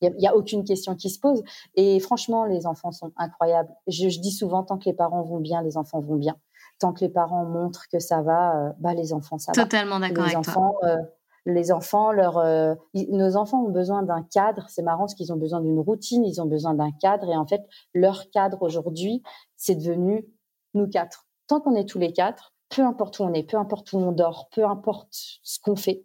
[0.00, 1.42] il y, a, aucune question qui se pose.
[1.74, 3.70] Et franchement, les enfants sont incroyables.
[3.86, 6.36] Je, dis souvent, tant que les parents vont bien, les enfants vont bien.
[6.78, 9.62] Tant que les parents montrent que ça va, euh, bah les enfants ça va.
[9.62, 10.96] Totalement d'accord avec enfants, toi.
[11.44, 12.42] les enfants, leur,
[12.94, 14.66] nos enfants ont besoin d'un cadre.
[14.68, 17.28] C'est marrant parce qu'ils ont besoin d'une routine, ils ont besoin d'un cadre.
[17.28, 19.22] Et en fait, leur cadre aujourd'hui,
[19.56, 20.26] c'est devenu
[20.74, 21.26] nous quatre.
[21.46, 24.12] Tant qu'on est tous les quatre, peu importe où on est, peu importe où on
[24.12, 26.04] dort, peu importe ce qu'on fait,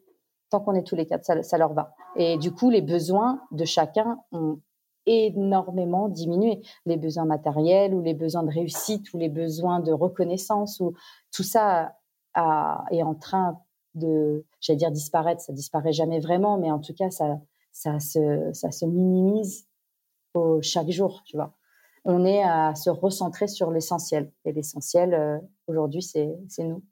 [0.49, 1.93] tant qu'on est tous les quatre, ça, leur va.
[2.15, 4.59] Et du coup, les besoins de chacun ont
[5.05, 6.61] énormément diminué.
[6.85, 10.93] Les besoins matériels ou les besoins de réussite ou les besoins de reconnaissance ou
[11.31, 11.95] tout ça
[12.35, 13.61] est en train
[13.93, 17.39] de, j'allais dire disparaître, ça disparaît jamais vraiment, mais en tout cas, ça,
[17.71, 19.67] ça se, ça se minimise
[20.61, 21.53] chaque jour, tu vois
[22.05, 24.31] on est à se recentrer sur l'essentiel.
[24.45, 25.37] Et l'essentiel, euh,
[25.67, 26.27] aujourd'hui, c'est
[26.59, 26.83] nous.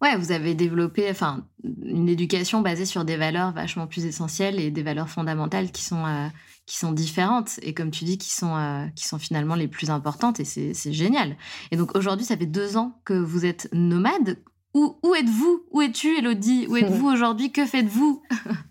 [0.00, 4.70] Ouais, vous avez développé enfin, une éducation basée sur des valeurs vachement plus essentielles et
[4.70, 6.28] des valeurs fondamentales qui sont, euh,
[6.64, 9.90] qui sont différentes et comme tu dis, qui sont, euh, qui sont finalement les plus
[9.90, 11.36] importantes et c'est génial.
[11.70, 14.38] Et donc aujourd'hui, ça fait deux ans que vous êtes nomade.
[14.72, 15.66] Où, où êtes-vous?
[15.72, 16.66] Où es-tu, Elodie?
[16.68, 17.52] Où êtes-vous aujourd'hui?
[17.52, 18.22] Que faites-vous?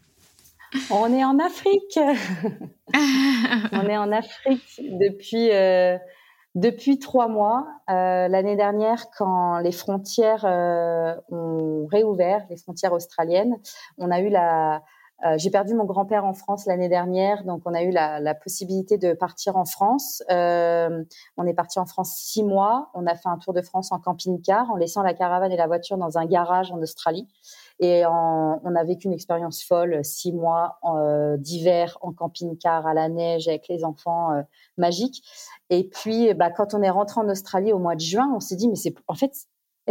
[0.92, 2.00] On est en Afrique.
[3.74, 5.98] on est en Afrique depuis euh,
[6.56, 7.68] depuis trois mois.
[7.90, 13.58] Euh, l'année dernière, quand les frontières euh, ont réouvert, les frontières australiennes,
[13.98, 14.84] on a eu la
[15.36, 18.98] j'ai perdu mon grand-père en France l'année dernière, donc on a eu la, la, possibilité
[18.98, 20.24] de partir en France.
[20.30, 22.90] on est parti en France six mois.
[22.94, 25.68] On a fait un tour de France en camping-car, en laissant la caravane et la
[25.68, 27.28] voiture dans un garage en Australie.
[27.80, 33.08] Et on a vécu une expérience folle, six mois euh, d'hiver en camping-car à la
[33.08, 34.42] neige avec les enfants, euh,
[34.78, 35.24] magique.
[35.70, 38.56] Et puis, bah, quand on est rentré en Australie au mois de juin, on s'est
[38.56, 39.32] dit, mais c'est en fait,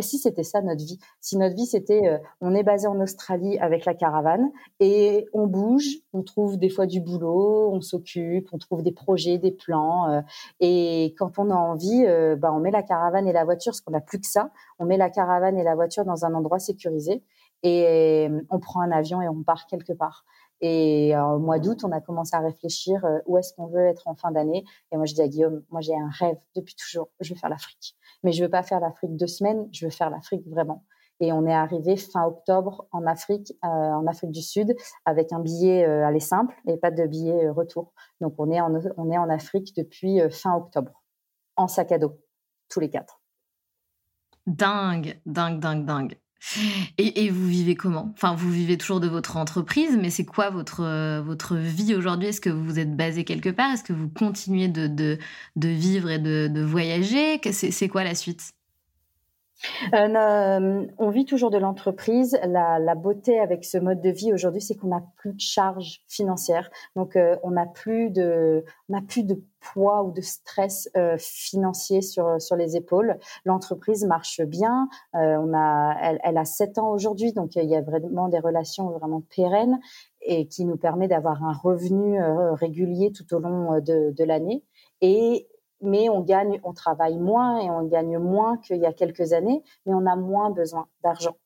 [0.02, 0.98] si c'était ça notre vie?
[1.20, 5.46] Si notre vie c'était, euh, on est basé en Australie avec la caravane et on
[5.46, 10.08] bouge, on trouve des fois du boulot, on s'occupe, on trouve des projets, des plans.
[10.10, 10.20] Euh,
[10.60, 13.80] et quand on a envie, euh, bah, on met la caravane et la voiture, parce
[13.80, 14.50] qu'on n'a plus que ça.
[14.78, 17.22] On met la caravane et la voiture dans un endroit sécurisé
[17.62, 20.24] et on prend un avion et on part quelque part.
[20.60, 24.14] Et au mois d'août, on a commencé à réfléchir où est-ce qu'on veut être en
[24.14, 24.64] fin d'année.
[24.90, 27.50] Et moi, je dis à Guillaume, moi j'ai un rêve depuis toujours, je veux faire
[27.50, 27.96] l'Afrique.
[28.24, 30.84] Mais je veux pas faire l'Afrique deux semaines, je veux faire l'Afrique vraiment.
[31.20, 35.84] Et on est arrivé fin octobre en Afrique, en Afrique du Sud, avec un billet
[35.84, 37.92] aller simple et pas de billet retour.
[38.20, 41.02] Donc on est en Afrique depuis fin octobre,
[41.56, 42.20] en sac à dos,
[42.68, 43.20] tous les quatre.
[44.46, 46.18] Dingue, dingue, dingue, dingue.
[46.98, 48.12] Et, vous vivez comment?
[48.14, 52.28] Enfin, vous vivez toujours de votre entreprise, mais c'est quoi votre, euh, votre vie aujourd'hui?
[52.28, 53.72] Est-ce que vous êtes basé quelque part?
[53.72, 57.40] Est-ce que vous continuez de, de, vivre et de, de voyager?
[57.52, 58.52] C'est quoi la suite?
[59.94, 62.38] Euh, euh, on vit toujours de l'entreprise.
[62.44, 66.70] La, beauté avec ce mode de vie aujourd'hui, c'est qu'on n'a plus de charges financières.
[66.96, 68.64] Donc, euh, on n'a plus de,
[69.08, 70.88] plus de poids ou de stress
[71.18, 73.18] financier sur sur les épaules.
[73.44, 74.88] L'entreprise marche bien.
[75.14, 79.22] on a, elle, a sept ans aujourd'hui, donc il y a vraiment des relations vraiment
[79.34, 79.80] pérennes
[80.22, 82.20] et qui nous permet d'avoir un revenu
[82.54, 84.62] régulier tout au long de, de l'année.
[85.00, 85.48] Et
[85.80, 89.62] mais on gagne, on travaille moins et on gagne moins qu'il y a quelques années,
[89.86, 91.36] mais on a moins besoin d'argent.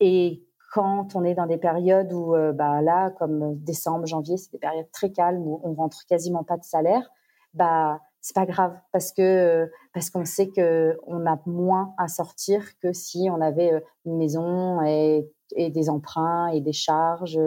[0.00, 0.42] Et
[0.72, 4.58] quand on est dans des périodes où, euh, bah là, comme décembre, janvier, c'est des
[4.58, 7.08] périodes très calmes où on rentre quasiment pas de salaire,
[7.54, 12.62] bah c'est pas grave parce que parce qu'on sait que on a moins à sortir
[12.80, 17.38] que si on avait une maison et, et des emprunts et des charges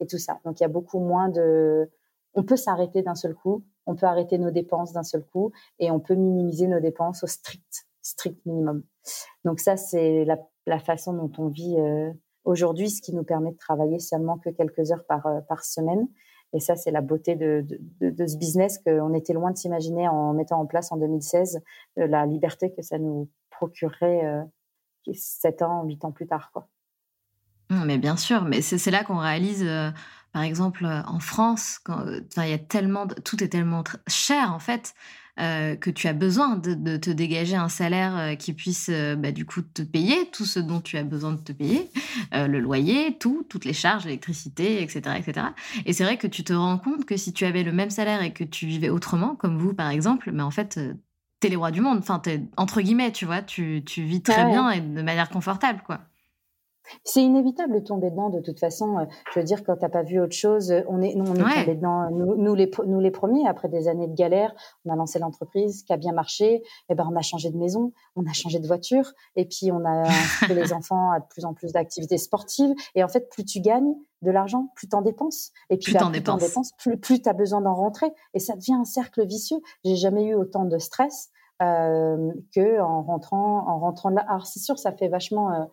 [0.00, 0.40] et tout ça.
[0.44, 1.90] Donc il y a beaucoup moins de
[2.34, 5.90] on peut s'arrêter d'un seul coup, on peut arrêter nos dépenses d'un seul coup et
[5.90, 8.82] on peut minimiser nos dépenses au strict strict minimum.
[9.44, 11.76] Donc ça c'est la, façon dont on vit
[12.44, 16.08] aujourd'hui, ce qui nous permet de travailler seulement que quelques heures par par semaine
[16.54, 17.64] et ça, c'est la beauté de,
[18.00, 21.60] ce business qu'on était loin de s'imaginer en mettant en place en 2016,
[21.96, 24.42] la liberté que ça nous procurerait euh,
[25.12, 26.52] 7 ans, 8 ans plus tard.
[27.86, 29.90] Mais bien sûr, mais c'est là qu'on réalise, euh,
[30.32, 32.04] par exemple, en France, quand
[32.38, 34.94] il y a tellement, tout est tellement cher en fait.
[35.40, 39.32] Euh, que tu as besoin de, te dégager un salaire euh, qui puisse euh, bah,
[39.32, 41.90] du coup te payer tout ce dont tu as besoin de te payer,
[42.32, 45.46] le loyer, tout, toutes les charges, l'électricité, etc., etc.
[45.86, 48.22] Et c'est vrai que tu te rends compte que si tu avais le même salaire
[48.22, 50.78] et que tu vivais autrement, comme vous par exemple, mais en fait
[51.40, 54.44] t'es les rois du monde, enfin t'es entre guillemets, tu vois, tu, tu vis très
[54.44, 56.00] bien et de manière confortable, quoi.
[57.04, 58.98] C'est inévitable de tomber dedans de toute façon.
[58.98, 61.60] Euh, je veux dire, quand t'as pas vu autre chose, on est, nous, on est
[61.60, 63.46] tombé dedans, nous, les, nous les premiers.
[63.46, 64.54] Après des années de galère,
[64.84, 66.54] on a lancé l'entreprise qui a bien marché.
[66.54, 69.70] Et eh ben, on a changé de maison, on a changé de voiture, et puis
[69.72, 70.04] on a
[70.46, 72.74] fait les enfants à de plus en plus d'activités sportives.
[72.94, 75.50] Et en fait, plus tu gagnes de l'argent, plus t'en dépenses.
[75.70, 76.72] Et puis, plus t'en dépenses.
[76.78, 78.12] plus, plus t'as besoin d'en rentrer.
[78.34, 79.60] Et ça devient un cercle vicieux.
[79.84, 81.30] J'ai jamais eu autant de stress.
[81.60, 85.64] Euh, que en rentrant en rentrant là alors c'est sûr ça fait vachement euh,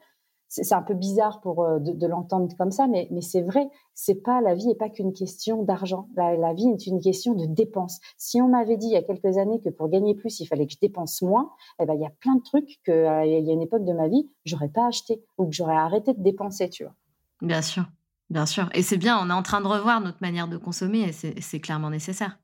[0.50, 3.70] c'est un peu bizarre pour euh, de, l'entendre comme ça, mais, mais c'est vrai.
[3.94, 6.08] C'est pas la vie n'est pas qu'une question d'argent.
[6.16, 8.00] La, vie est une question de dépenses.
[8.18, 10.66] Si on m'avait dit il y a quelques années que pour gagner plus il fallait
[10.66, 13.46] que je dépense moins, eh ben il y a plein de trucs que euh, il
[13.46, 16.22] y a une époque de ma vie j'aurais pas acheté ou que j'aurais arrêté de
[16.22, 16.96] dépenser, tu vois.
[17.42, 17.86] Bien sûr,
[18.30, 18.70] bien sûr.
[18.74, 19.20] Et c'est bien.
[19.22, 22.40] On est en train de revoir notre manière de consommer et c'est clairement nécessaire.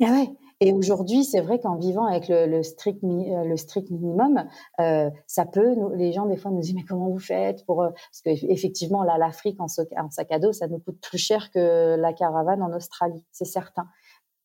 [0.00, 0.30] Ah ouais.
[0.64, 4.44] Et aujourd'hui, c'est vrai qu'en vivant avec le, strict, euh, le strict minimum,
[4.78, 7.90] euh, ça peut, les gens des fois nous disent mais comment vous faites pour euh,
[7.90, 9.90] parce qu'effectivement là l'Afrique en, sac
[10.30, 13.88] à dos ça nous coûte plus cher que la caravane en Australie, c'est certain.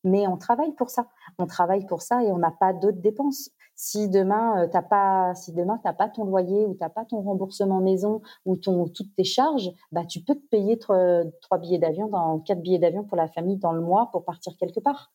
[0.03, 1.05] Mais on travaille pour ça,
[1.37, 3.51] on travaille pour ça et on n'a pas d'autres dépenses.
[3.75, 8.55] Si demain t'as pas, si pas ton loyer ou t'as pas ton remboursement maison ou
[8.55, 12.09] ton toutes tes charges, bah tu peux te payer trois billets d'avion,
[12.39, 15.11] quatre billets d'avion pour la famille dans le mois pour partir quelque part.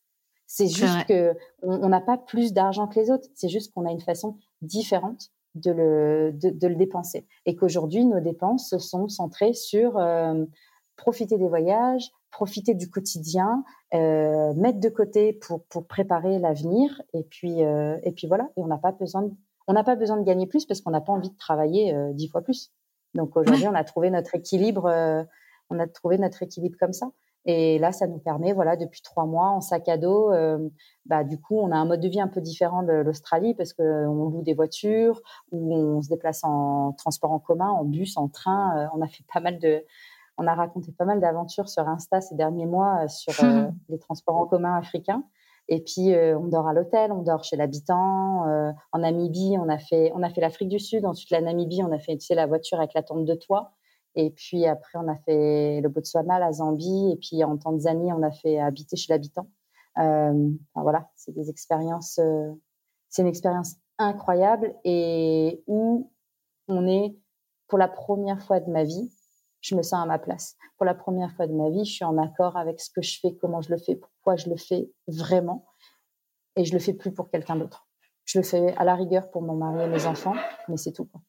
[0.55, 3.27] C'est juste que on n'a pas plus d'argent que les autres.
[3.35, 7.27] C'est juste qu'on a une façon différente de le, de, le dépenser.
[7.47, 10.45] Et qu'aujourd'hui, nos dépenses sont centrées sur euh,
[10.97, 17.01] profiter des voyages, profiter du quotidien, euh, mettre de côté pour, pour préparer l'avenir.
[17.15, 18.51] Et puis, euh, et puis voilà.
[18.59, 19.33] Et on n'a pas besoin de,
[19.69, 22.29] on n'a pas besoin de gagner plus parce qu'on n'a pas envie de travailler dix
[22.29, 22.71] fois plus.
[23.15, 24.85] Donc aujourd'hui, on a trouvé notre équilibre.
[25.71, 27.11] on a trouvé notre équilibre comme ça.
[27.45, 30.69] Et là, ça nous permet, voilà, depuis trois mois en sac à dos, euh,
[31.07, 33.73] bah, du coup, on a un mode de vie un peu différent de l'Australie parce
[33.73, 35.21] qu'on loue des voitures
[35.51, 38.79] ou on se déplace en transport en commun, en bus, en train.
[38.79, 39.85] Euh, on a fait pas mal de,
[40.39, 43.35] on a raconté pas mal d'aventures sur Insta ces derniers mois euh, sur
[43.89, 45.25] les transports en commun africains.
[45.69, 48.45] Et puis on dort à l'hôtel, on dort chez l'habitant.
[48.93, 51.07] en Namibie, on a fait, on a fait l'Afrique du Sud.
[51.07, 53.73] Ensuite la Namibie, on a fait, tu sais, la voiture avec la tente de toit.
[54.15, 58.23] Et puis après, on a fait le Botswana, la Zambie, et puis en Tanzanie, on
[58.23, 59.49] a fait habiter chez l'habitant.
[59.99, 62.53] Euh, voilà, c'est des expériences, euh,
[63.09, 66.11] c'est une expérience incroyable et où
[66.69, 67.17] on est
[67.69, 69.11] pour la première fois de ma vie,
[69.61, 70.57] je me sens à ma place.
[70.77, 73.19] Pour la première fois de ma vie, je suis en accord avec ce que je
[73.21, 75.67] fais, comment je le fais, pourquoi je le fais vraiment,
[76.57, 77.87] et je le fais plus pour quelqu'un d'autre.
[78.25, 80.35] Je le fais à la rigueur pour mon mari et mes enfants,
[80.69, 81.07] mais c'est tout.
[81.07, 81.21] Quoi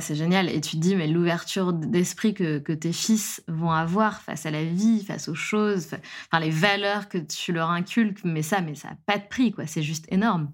[0.00, 0.48] c'est génial.
[0.48, 4.50] Et tu te dis, mais l'ouverture d'esprit que, que, tes fils vont avoir face à
[4.50, 8.74] la vie, face aux choses, enfin, les valeurs que tu leur inculques, mais ça, mais
[8.74, 9.66] ça n'a pas de prix, quoi.
[9.66, 10.52] C'est juste énorme.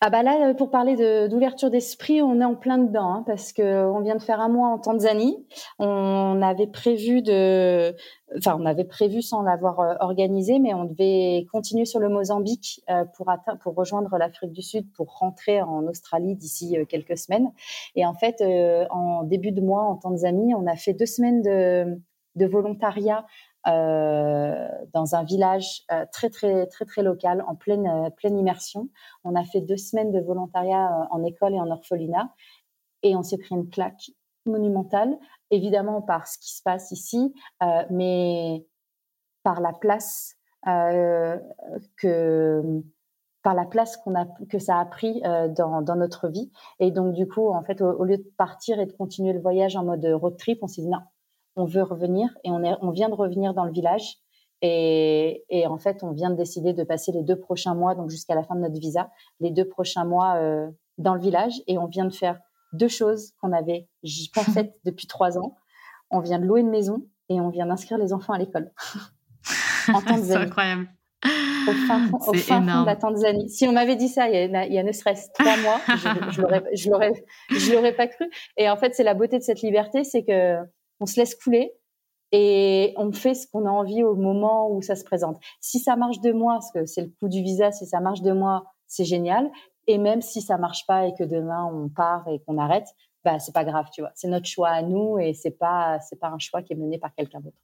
[0.00, 0.94] Ah bah là, euh, pour parler
[1.28, 4.48] d'ouverture d'esprit, on est en plein dedans, hein, parce que on vient de faire un
[4.48, 5.44] mois en Tanzanie.
[5.78, 7.96] On avait prévu de,
[8.36, 12.80] enfin, on avait prévu sans l'avoir euh, organisé, mais on devait continuer sur le Mozambique
[12.90, 17.50] euh, pour atteindre, pour rejoindre l'Afrique du Sud, pour rentrer en Australie d'ici quelques semaines.
[17.96, 18.42] Et en fait,
[18.90, 23.24] en début de mois en Tanzanie, on a fait deux semaines de, volontariat euh,
[23.68, 28.88] dans un village euh, très très très très local en pleine euh, pleine immersion.
[29.24, 32.32] On a fait deux semaines de volontariat en école et en orphelinat
[33.02, 34.10] et on s'est pris une claque
[34.46, 35.18] monumentale,
[35.50, 37.34] évidemment par ce qui se passe ici,
[37.90, 38.66] mais
[39.42, 41.40] par la place que
[43.42, 46.50] par la place qu'on a que ça a pris dans, dans, notre vie
[46.80, 49.76] et donc du coup en fait au, lieu de partir et de continuer le voyage
[49.76, 50.98] en mode road trip on s'est dit non
[51.58, 54.16] on veut revenir et on, est, on vient de revenir dans le village
[54.62, 58.10] Et, et, en fait, on vient de décider de passer les deux prochains mois, donc
[58.10, 61.54] jusqu'à la fin de notre visa, les deux prochains mois euh, dans le village.
[61.66, 62.38] Et on vient de faire
[62.72, 63.88] deux choses qu'on avait
[64.34, 65.56] pas faites depuis trois ans.
[66.10, 68.72] On vient de louer une maison et on vient d'inscrire les enfants à l'école.
[70.22, 70.88] C'est incroyable.
[71.66, 73.50] Au fin, fond, au fin fond de la Tanzanie.
[73.50, 75.80] Si on m'avait dit ça il y a, il y a ne serait-ce trois mois,
[75.88, 78.30] je, je l'aurais pas cru.
[78.56, 80.58] Et en fait, c'est la beauté de cette liberté, c'est que
[81.00, 81.72] on se laisse couler
[82.32, 85.38] et on fait ce qu'on a envie au moment où ça se présente.
[85.60, 88.22] Si ça marche de moi, parce que c'est le coup du visa, si ça marche
[88.22, 89.50] de moi, c'est génial.
[89.86, 92.88] Et même si ça marche pas et que demain on part et qu'on arrête,
[93.24, 94.12] bah c'est pas grave, tu vois.
[94.14, 96.98] C'est notre choix à nous et c'est pas c'est pas un choix qui est mené
[96.98, 97.56] par quelqu'un d'autre.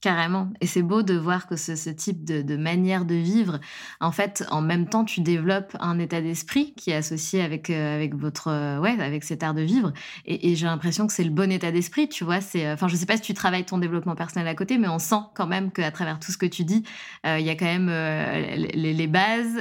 [0.00, 0.48] Carrément.
[0.62, 3.60] Et c'est beau de voir que ce, type de, manière de vivre,
[4.00, 7.96] en fait, en même temps, tu développes un état d'esprit qui est associé avec, euh,
[7.96, 9.92] avec votre, euh, ouais, avec cet art de vivre.
[10.24, 12.38] Et, j'ai l'impression que c'est le bon état d'esprit, tu vois.
[12.56, 14.98] Euh, enfin, je sais pas si tu travailles ton développement personnel à côté, mais on
[14.98, 16.82] sent quand même qu'à travers tout ce que tu dis,
[17.26, 17.90] il y a quand même
[18.74, 19.58] les, bases,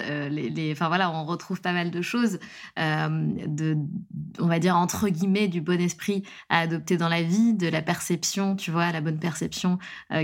[0.71, 2.39] enfin voilà, on retrouve pas mal de choses,
[2.77, 3.77] de,
[4.39, 7.81] on va dire entre guillemets, du bon esprit à adopter dans la vie, de la
[7.81, 9.79] perception, tu vois, la bonne perception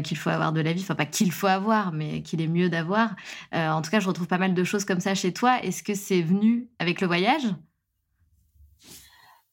[0.05, 2.69] qu'il faut avoir de la vie, enfin pas qu'il faut avoir, mais qu'il est mieux
[2.69, 3.15] d'avoir.
[3.53, 5.61] Euh, en tout cas, je retrouve pas mal de choses comme ça chez toi.
[5.61, 7.47] Est-ce que c'est venu avec le voyage?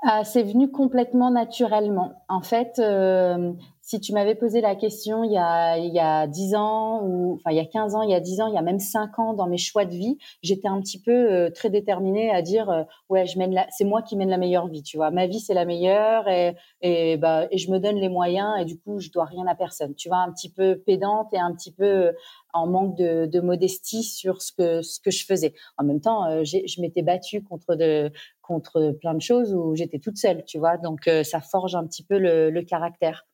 [0.04, 2.24] Ah, C'est venu complètement naturellement.
[2.28, 6.28] En fait, euh, si tu m'avais posé la question il y a il y a
[6.28, 8.54] 10 ans ou enfin il y a 15 ans, il y a 10 ans, il
[8.54, 11.50] y a même 5 ans dans mes choix de vie, j'étais un petit peu euh,
[11.50, 14.68] très déterminée à dire euh, ouais, je mène la c'est moi qui mène la meilleure
[14.68, 15.10] vie, tu vois.
[15.10, 18.64] Ma vie c'est la meilleure et et bah et je me donne les moyens et
[18.64, 19.94] du coup, je dois rien à personne.
[19.96, 22.12] Tu vois, un petit peu pédante et un petit peu
[22.52, 25.54] en manque de, de modestie sur ce que ce que je faisais.
[25.76, 28.12] En même temps, euh, je m'étais battue contre de
[28.42, 30.76] contre plein de choses où j'étais toute seule, tu vois.
[30.76, 33.26] Donc ça forge un petit peu le, le caractère.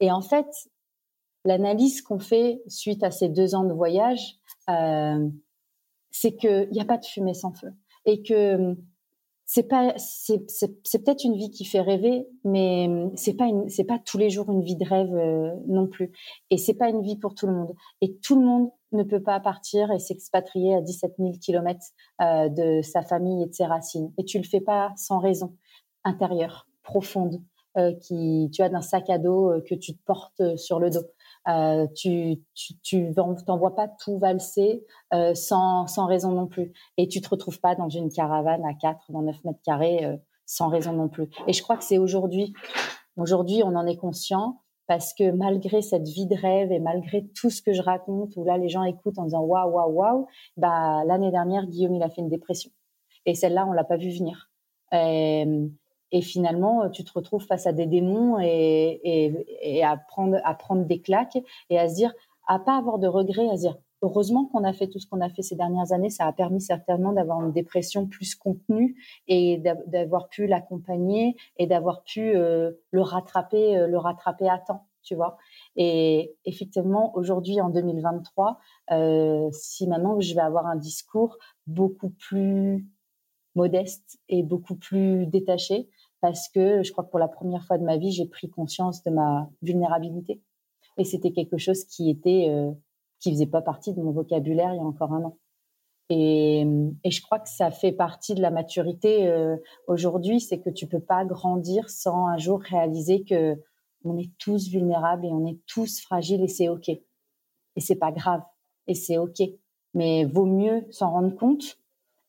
[0.00, 0.46] Et en fait,
[1.44, 4.36] l'analyse qu'on fait suite à ces deux ans de voyage,
[4.68, 5.28] euh,
[6.10, 7.72] c'est qu'il n'y a pas de fumée sans feu.
[8.06, 8.76] Et que
[9.52, 10.38] c'est pas c'est
[11.04, 14.62] peut-être une vie qui fait rêver mais c'est pas c'est pas tous les jours une
[14.62, 16.12] vie de rêve euh, non plus.
[16.50, 17.74] Et c'est pas une vie pour tout le monde.
[18.00, 21.86] Et tout le monde ne peut pas partir et s'expatrier à 17 000 kilomètres
[22.20, 24.12] euh, de sa famille et de ses racines.
[24.18, 25.56] Et tu le fais pas sans raison
[26.04, 27.42] intérieure profonde
[28.00, 30.90] qui, tu as d'un sac à dos euh, que tu te portes euh, sur le
[30.90, 31.06] dos.
[31.48, 36.72] Euh, tu tu, tu t'envoies pas tout valser euh, sans, sans raison non plus.
[36.96, 40.16] Et tu te retrouves pas dans une caravane à 4, dans 9 mètres carrés euh,
[40.46, 41.28] sans raison non plus.
[41.46, 42.52] Et je crois que c'est aujourd'hui,
[43.16, 47.48] aujourd'hui on en est conscient parce que malgré cette vie de rêve et malgré tout
[47.48, 51.04] ce que je raconte, où là les gens écoutent en disant waouh waouh waouh, bah
[51.06, 52.70] l'année dernière Guillaume il a fait une dépression
[53.24, 54.50] et celle-là on l'a pas vu venir.
[56.12, 61.00] Et finalement, tu te retrouves face à des démons et, à, prendre, à prendre des
[61.00, 61.38] claques
[61.68, 62.12] et à se dire,
[62.46, 65.20] à pas avoir de regrets, à se dire, heureusement qu'on a fait tout ce qu'on
[65.20, 68.96] a fait ces dernières années, ça a permis certainement d'avoir une dépression plus contenue
[69.28, 74.86] et d'avoir pu l'accompagner et d'avoir pu euh, le rattraper, euh, le rattraper à temps,
[75.02, 75.36] tu vois.
[75.76, 78.58] Et effectivement, aujourd'hui, en 2023,
[78.92, 81.36] euh, si maintenant je vais avoir un discours
[81.66, 82.86] beaucoup plus
[83.54, 85.88] modeste et beaucoup plus détaché,
[86.20, 89.02] parce que je crois que pour la première fois de ma vie, j'ai pris conscience
[89.02, 90.42] de ma vulnérabilité.
[90.98, 92.72] Et c'était quelque chose qui était, euh,
[93.20, 95.38] qui faisait pas partie de mon vocabulaire il y a encore un an.
[96.10, 96.66] Et,
[97.04, 99.56] et je crois que ça fait partie de la maturité euh,
[99.86, 103.56] aujourd'hui, c'est que tu peux pas grandir sans un jour réaliser que
[104.04, 106.88] on est tous vulnérables et on est tous fragiles et c'est ok.
[106.88, 107.00] Et
[107.80, 108.42] c'est pas grave
[108.86, 109.40] et c'est ok.
[109.94, 111.78] Mais vaut mieux s'en rendre compte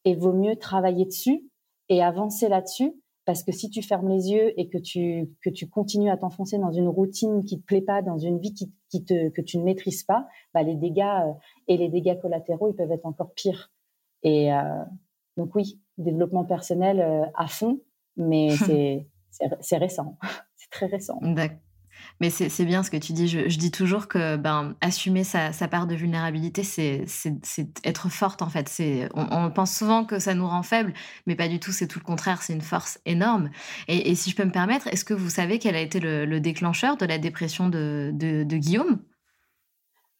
[0.05, 1.49] et vaut mieux travailler dessus
[1.89, 5.69] et avancer là-dessus parce que si tu fermes les yeux et que tu, que tu
[5.69, 9.03] continues à t'enfoncer dans une routine qui te plaît pas, dans une vie qui, qui
[9.03, 11.33] te, que tu ne maîtrises pas, bah les dégâts euh,
[11.67, 13.71] et les dégâts collatéraux, ils peuvent être encore pires.
[14.23, 14.83] Et euh,
[15.37, 17.81] donc oui, développement personnel euh, à fond,
[18.17, 19.07] mais c'est,
[19.59, 20.17] c'est récent.
[20.55, 21.19] c'est très récent.
[21.21, 21.59] D'accord.
[22.19, 23.27] Mais c'est bien ce que tu dis.
[23.27, 27.05] Je, dis toujours que ben, assumer sa, part de vulnérabilité, c'est
[27.83, 28.71] être forte en fait.
[29.13, 30.93] On, on pense souvent que ça nous rend faibles,
[31.27, 31.71] mais pas du tout.
[31.71, 32.41] C'est tout le contraire.
[32.41, 33.49] C'est une force énorme.
[33.87, 36.97] Et, si je peux me permettre, est-ce que vous savez quel a été le, déclencheur
[36.97, 38.99] de la dépression de Guillaume?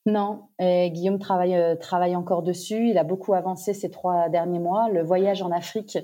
[0.07, 2.89] Non, et Guillaume travaille, euh, travaille encore dessus.
[2.89, 4.89] Il a beaucoup avancé ces trois derniers mois.
[4.89, 5.99] Le voyage en Afrique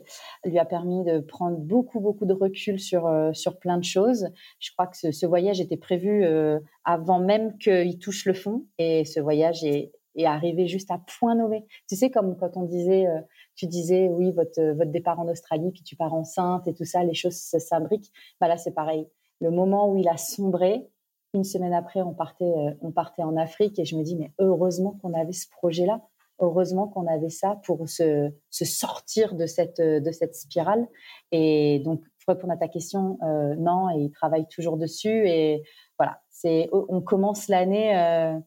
[0.45, 4.30] lui a permis de prendre beaucoup, beaucoup de recul sur, euh, sur plein de choses.
[4.60, 8.66] Je crois que ce, voyage était prévu euh, avant même qu'il touche le fond.
[8.78, 11.66] Et ce voyage est, est, arrivé juste à point nommé.
[11.89, 13.08] Tu sais, comme quand on disait,
[13.56, 17.04] tu disais, oui, votre, votre départ en Australie, puis tu pars enceinte et tout ça,
[17.04, 18.12] les choses s'imbriquent.
[18.39, 19.08] Bah là, c'est pareil.
[19.41, 20.88] Le moment où il a sombré,
[21.34, 24.97] Une semaine après, on partait, on partait en Afrique et je me dis, mais heureusement
[25.01, 26.01] qu'on avait ce projet-là.
[26.39, 30.88] Heureusement qu'on avait ça pour se, sortir de cette, de cette spirale.
[31.32, 33.17] Et donc, pour répondre à ta question,
[33.57, 35.28] non, et il travaille toujours dessus.
[35.28, 35.63] Et
[35.97, 38.39] voilà, c'est, on commence l'année euh,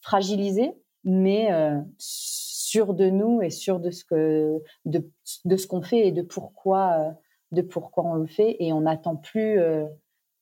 [0.00, 0.72] fragilisé,
[1.04, 5.10] mais euh, sûr de nous et sûr de ce que de,
[5.44, 7.10] de ce qu'on fait et de pourquoi euh,
[7.52, 9.86] de pourquoi on le fait et on n'attend plus euh,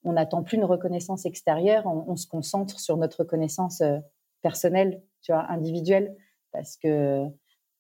[0.05, 3.99] on n'attend plus une reconnaissance extérieure on, se concentre sur notre reconnaissance euh,
[4.43, 6.15] personnelle tu vois individuelle
[6.53, 7.29] parce que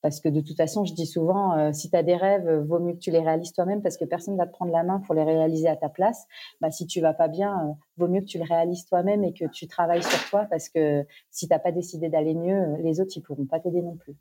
[0.05, 2.79] parce que de toute façon, je dis souvent, euh, si tu as des rêves, vaut
[2.79, 5.14] mieux que tu les réalises toi-même parce que personne va te prendre la main pour
[5.14, 6.27] les réaliser à ta place.
[6.61, 9.33] Bah, si tu vas pas bien, euh, vaut mieux que tu le réalises toi-même et
[9.33, 13.01] que tu travailles sur toi parce que si tu n'as pas décidé d'aller mieux, les
[13.01, 14.14] autres, ils pourront pas t'aider non plus.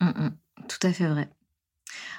[0.00, 0.30] Mmh, mmh.
[0.66, 1.28] tout à fait vrai.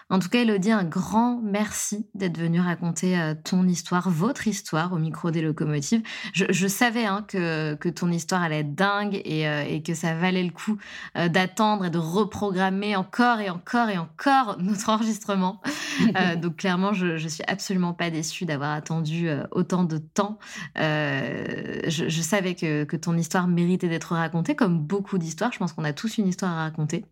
[0.09, 4.93] En tout cas, Elodie, un grand merci d'être venue raconter euh, ton histoire, votre histoire
[4.93, 6.01] au micro des locomotives.
[6.31, 10.15] Je, savais hein, que, que, ton histoire allait être dingue et, euh, et que ça
[10.15, 10.77] valait le coup
[11.17, 15.61] euh, d'attendre et de reprogrammer encore et encore et encore notre enregistrement.
[16.37, 20.39] donc clairement, je, je suis absolument pas déçue d'avoir attendu autant de temps.
[20.75, 25.51] Je, je, savais que, que, ton histoire méritait d'être racontée, comme beaucoup d'histoires.
[25.51, 27.03] Je pense qu'on a tous une histoire à raconter.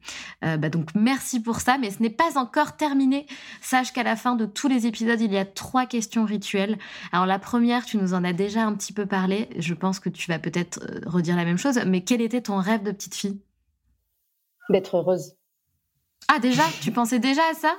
[0.42, 3.26] Bah donc merci pour ça, mais ce n'est pas encore terminé terminé,
[3.62, 6.78] sache qu'à la fin de tous les épisodes, il y a trois questions rituelles.
[7.12, 9.50] Alors la première, tu nous en as déjà un petit peu parlé.
[9.58, 11.80] Je pense que tu vas peut-être euh, redire la même chose.
[11.88, 13.42] Mais quel était ton rêve de petite fille?
[14.70, 15.34] D'être heureuse.
[16.28, 16.62] Ah déjà?
[16.82, 17.74] Tu pensais déjà à ça?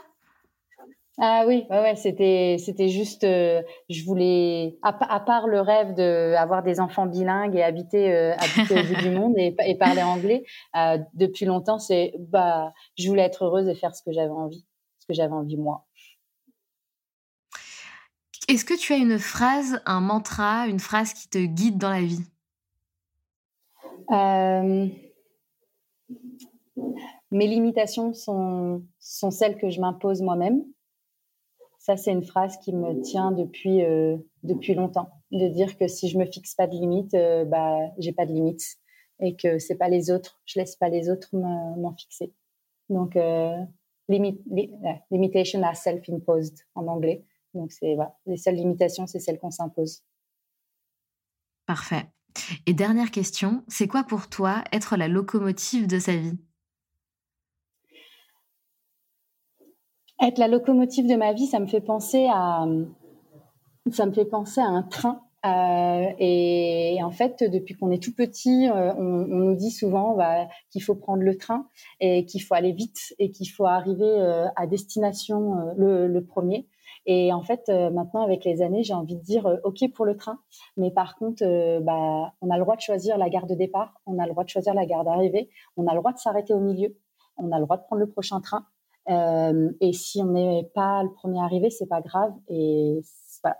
[1.18, 6.62] Ah oui, ouais, ouais c'était c'était juste, euh, je voulais, à, part le rêve d'avoir
[6.62, 10.42] des enfants bilingues et habiter euh, habiter au bout du monde et, et parler anglais,
[11.14, 14.65] depuis longtemps, c'est bah, je voulais être heureuse et faire ce que j'avais envie
[15.08, 15.86] que j'avais envie moi.
[18.48, 22.02] Est-ce que tu as une phrase, un mantra, une phrase qui te guide dans la
[22.02, 22.24] vie?
[24.12, 24.88] Euh,
[27.30, 30.64] Mes limitations sont, sont celles que je m'impose moi-même.
[31.78, 35.10] Ça, c'est une phrase qui me tient depuis, euh, depuis longtemps.
[35.32, 38.32] De dire que si je me fixe pas de limites, euh, bah, j'ai pas de
[38.32, 38.76] limites.
[39.18, 42.32] Et que c'est pas les autres, je laisse pas les autres m'en fixer.
[42.90, 43.16] Donc,
[44.10, 44.40] euh, limit,
[45.10, 47.24] limitation are self-imposed en anglais.
[47.54, 50.02] Donc, c'est voilà, les seules limitations, c'est celles qu'on s'impose.
[51.66, 52.06] Parfait.
[52.66, 56.38] Et dernière question, c'est quoi pour toi être la locomotive de sa vie?
[60.20, 62.66] Être la locomotive de ma vie, ça me fait penser à
[63.92, 68.14] ça me fait penser à un train euh, et, en fait, depuis qu'on est tout
[68.14, 71.68] petit, euh, on, nous dit souvent bah, qu'il faut prendre le train
[72.00, 76.68] et qu'il faut aller vite et qu'il faut arriver euh, à destination le, premier.
[77.08, 80.40] Et en fait, maintenant, avec les années, j'ai envie de dire OK pour le train,
[80.76, 81.44] mais par contre,
[81.82, 84.42] bah, on a le droit de choisir la gare de départ, on a le droit
[84.42, 86.96] de choisir la gare d'arrivée, on a le droit de s'arrêter au milieu,
[87.36, 88.66] on a le droit de prendre le prochain train.
[89.08, 92.32] et si on n'est pas le premier arrivé, c'est pas grave.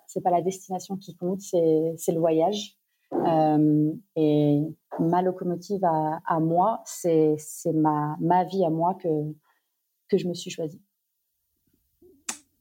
[0.07, 2.77] C'est pas la destination qui compte, c'est le voyage.
[3.13, 4.63] Euh, et
[4.99, 7.37] ma locomotive à, moi, c'est
[7.73, 9.09] ma, ma vie à moi que,
[10.09, 10.81] que je me suis choisie.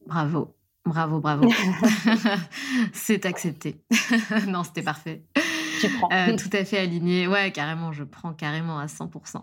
[0.05, 0.53] Bravo,
[0.86, 1.49] bravo, bravo.
[2.93, 3.82] c'est accepté.
[4.47, 5.24] non, c'était parfait.
[6.12, 7.28] Euh, tout à fait aligné.
[7.28, 9.42] Ouais, carrément, je prends carrément à 100%.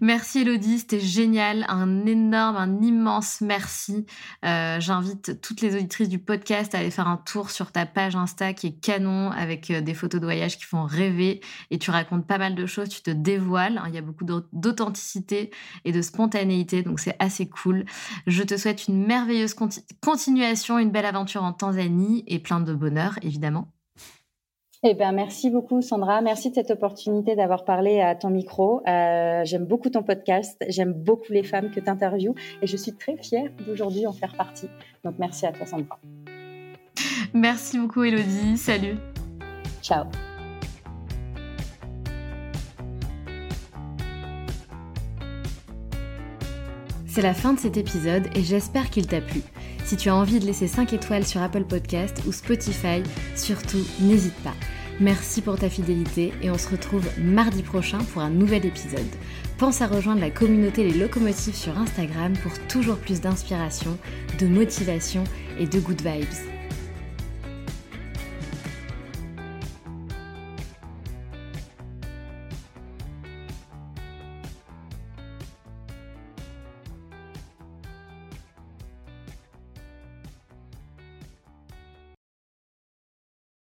[0.00, 1.64] Merci Elodie, c'était génial.
[1.68, 4.06] Un énorme, un immense merci.
[4.44, 8.16] Euh, j'invite toutes les auditrices du podcast à aller faire un tour sur ta page
[8.16, 11.90] Insta qui est canon avec euh, des photos de voyage qui font rêver et tu
[11.90, 13.78] racontes pas mal de choses, tu te dévoiles.
[13.78, 13.84] Hein.
[13.88, 15.50] Il y a beaucoup d'authenticité
[15.84, 17.84] et de spontanéité, donc c'est assez cool.
[18.26, 19.54] Je te souhaite une merveilleuse
[20.00, 23.72] continuation, une belle aventure en Tanzanie et plein de bonheur, évidemment.
[24.82, 26.20] Eh ben, merci beaucoup, Sandra.
[26.20, 28.82] Merci de cette opportunité d'avoir parlé à ton micro.
[28.86, 30.62] Euh, j'aime beaucoup ton podcast.
[30.68, 34.34] J'aime beaucoup les femmes que tu interviews et je suis très fière d'aujourd'hui en faire
[34.34, 34.68] partie.
[35.04, 35.98] Donc, merci à toi, Sandra.
[37.32, 38.56] Merci beaucoup, Elodie.
[38.56, 38.96] Salut.
[39.82, 40.04] Ciao.
[47.06, 49.40] C'est la fin de cet épisode et j'espère qu'il t'a plu.
[49.86, 53.04] Si tu as envie de laisser 5 étoiles sur Apple Podcast ou Spotify,
[53.36, 54.54] surtout n'hésite pas.
[54.98, 59.06] Merci pour ta fidélité et on se retrouve mardi prochain pour un nouvel épisode.
[59.58, 63.96] Pense à rejoindre la communauté Les Locomotives sur Instagram pour toujours plus d'inspiration,
[64.40, 65.22] de motivation
[65.56, 66.55] et de good vibes.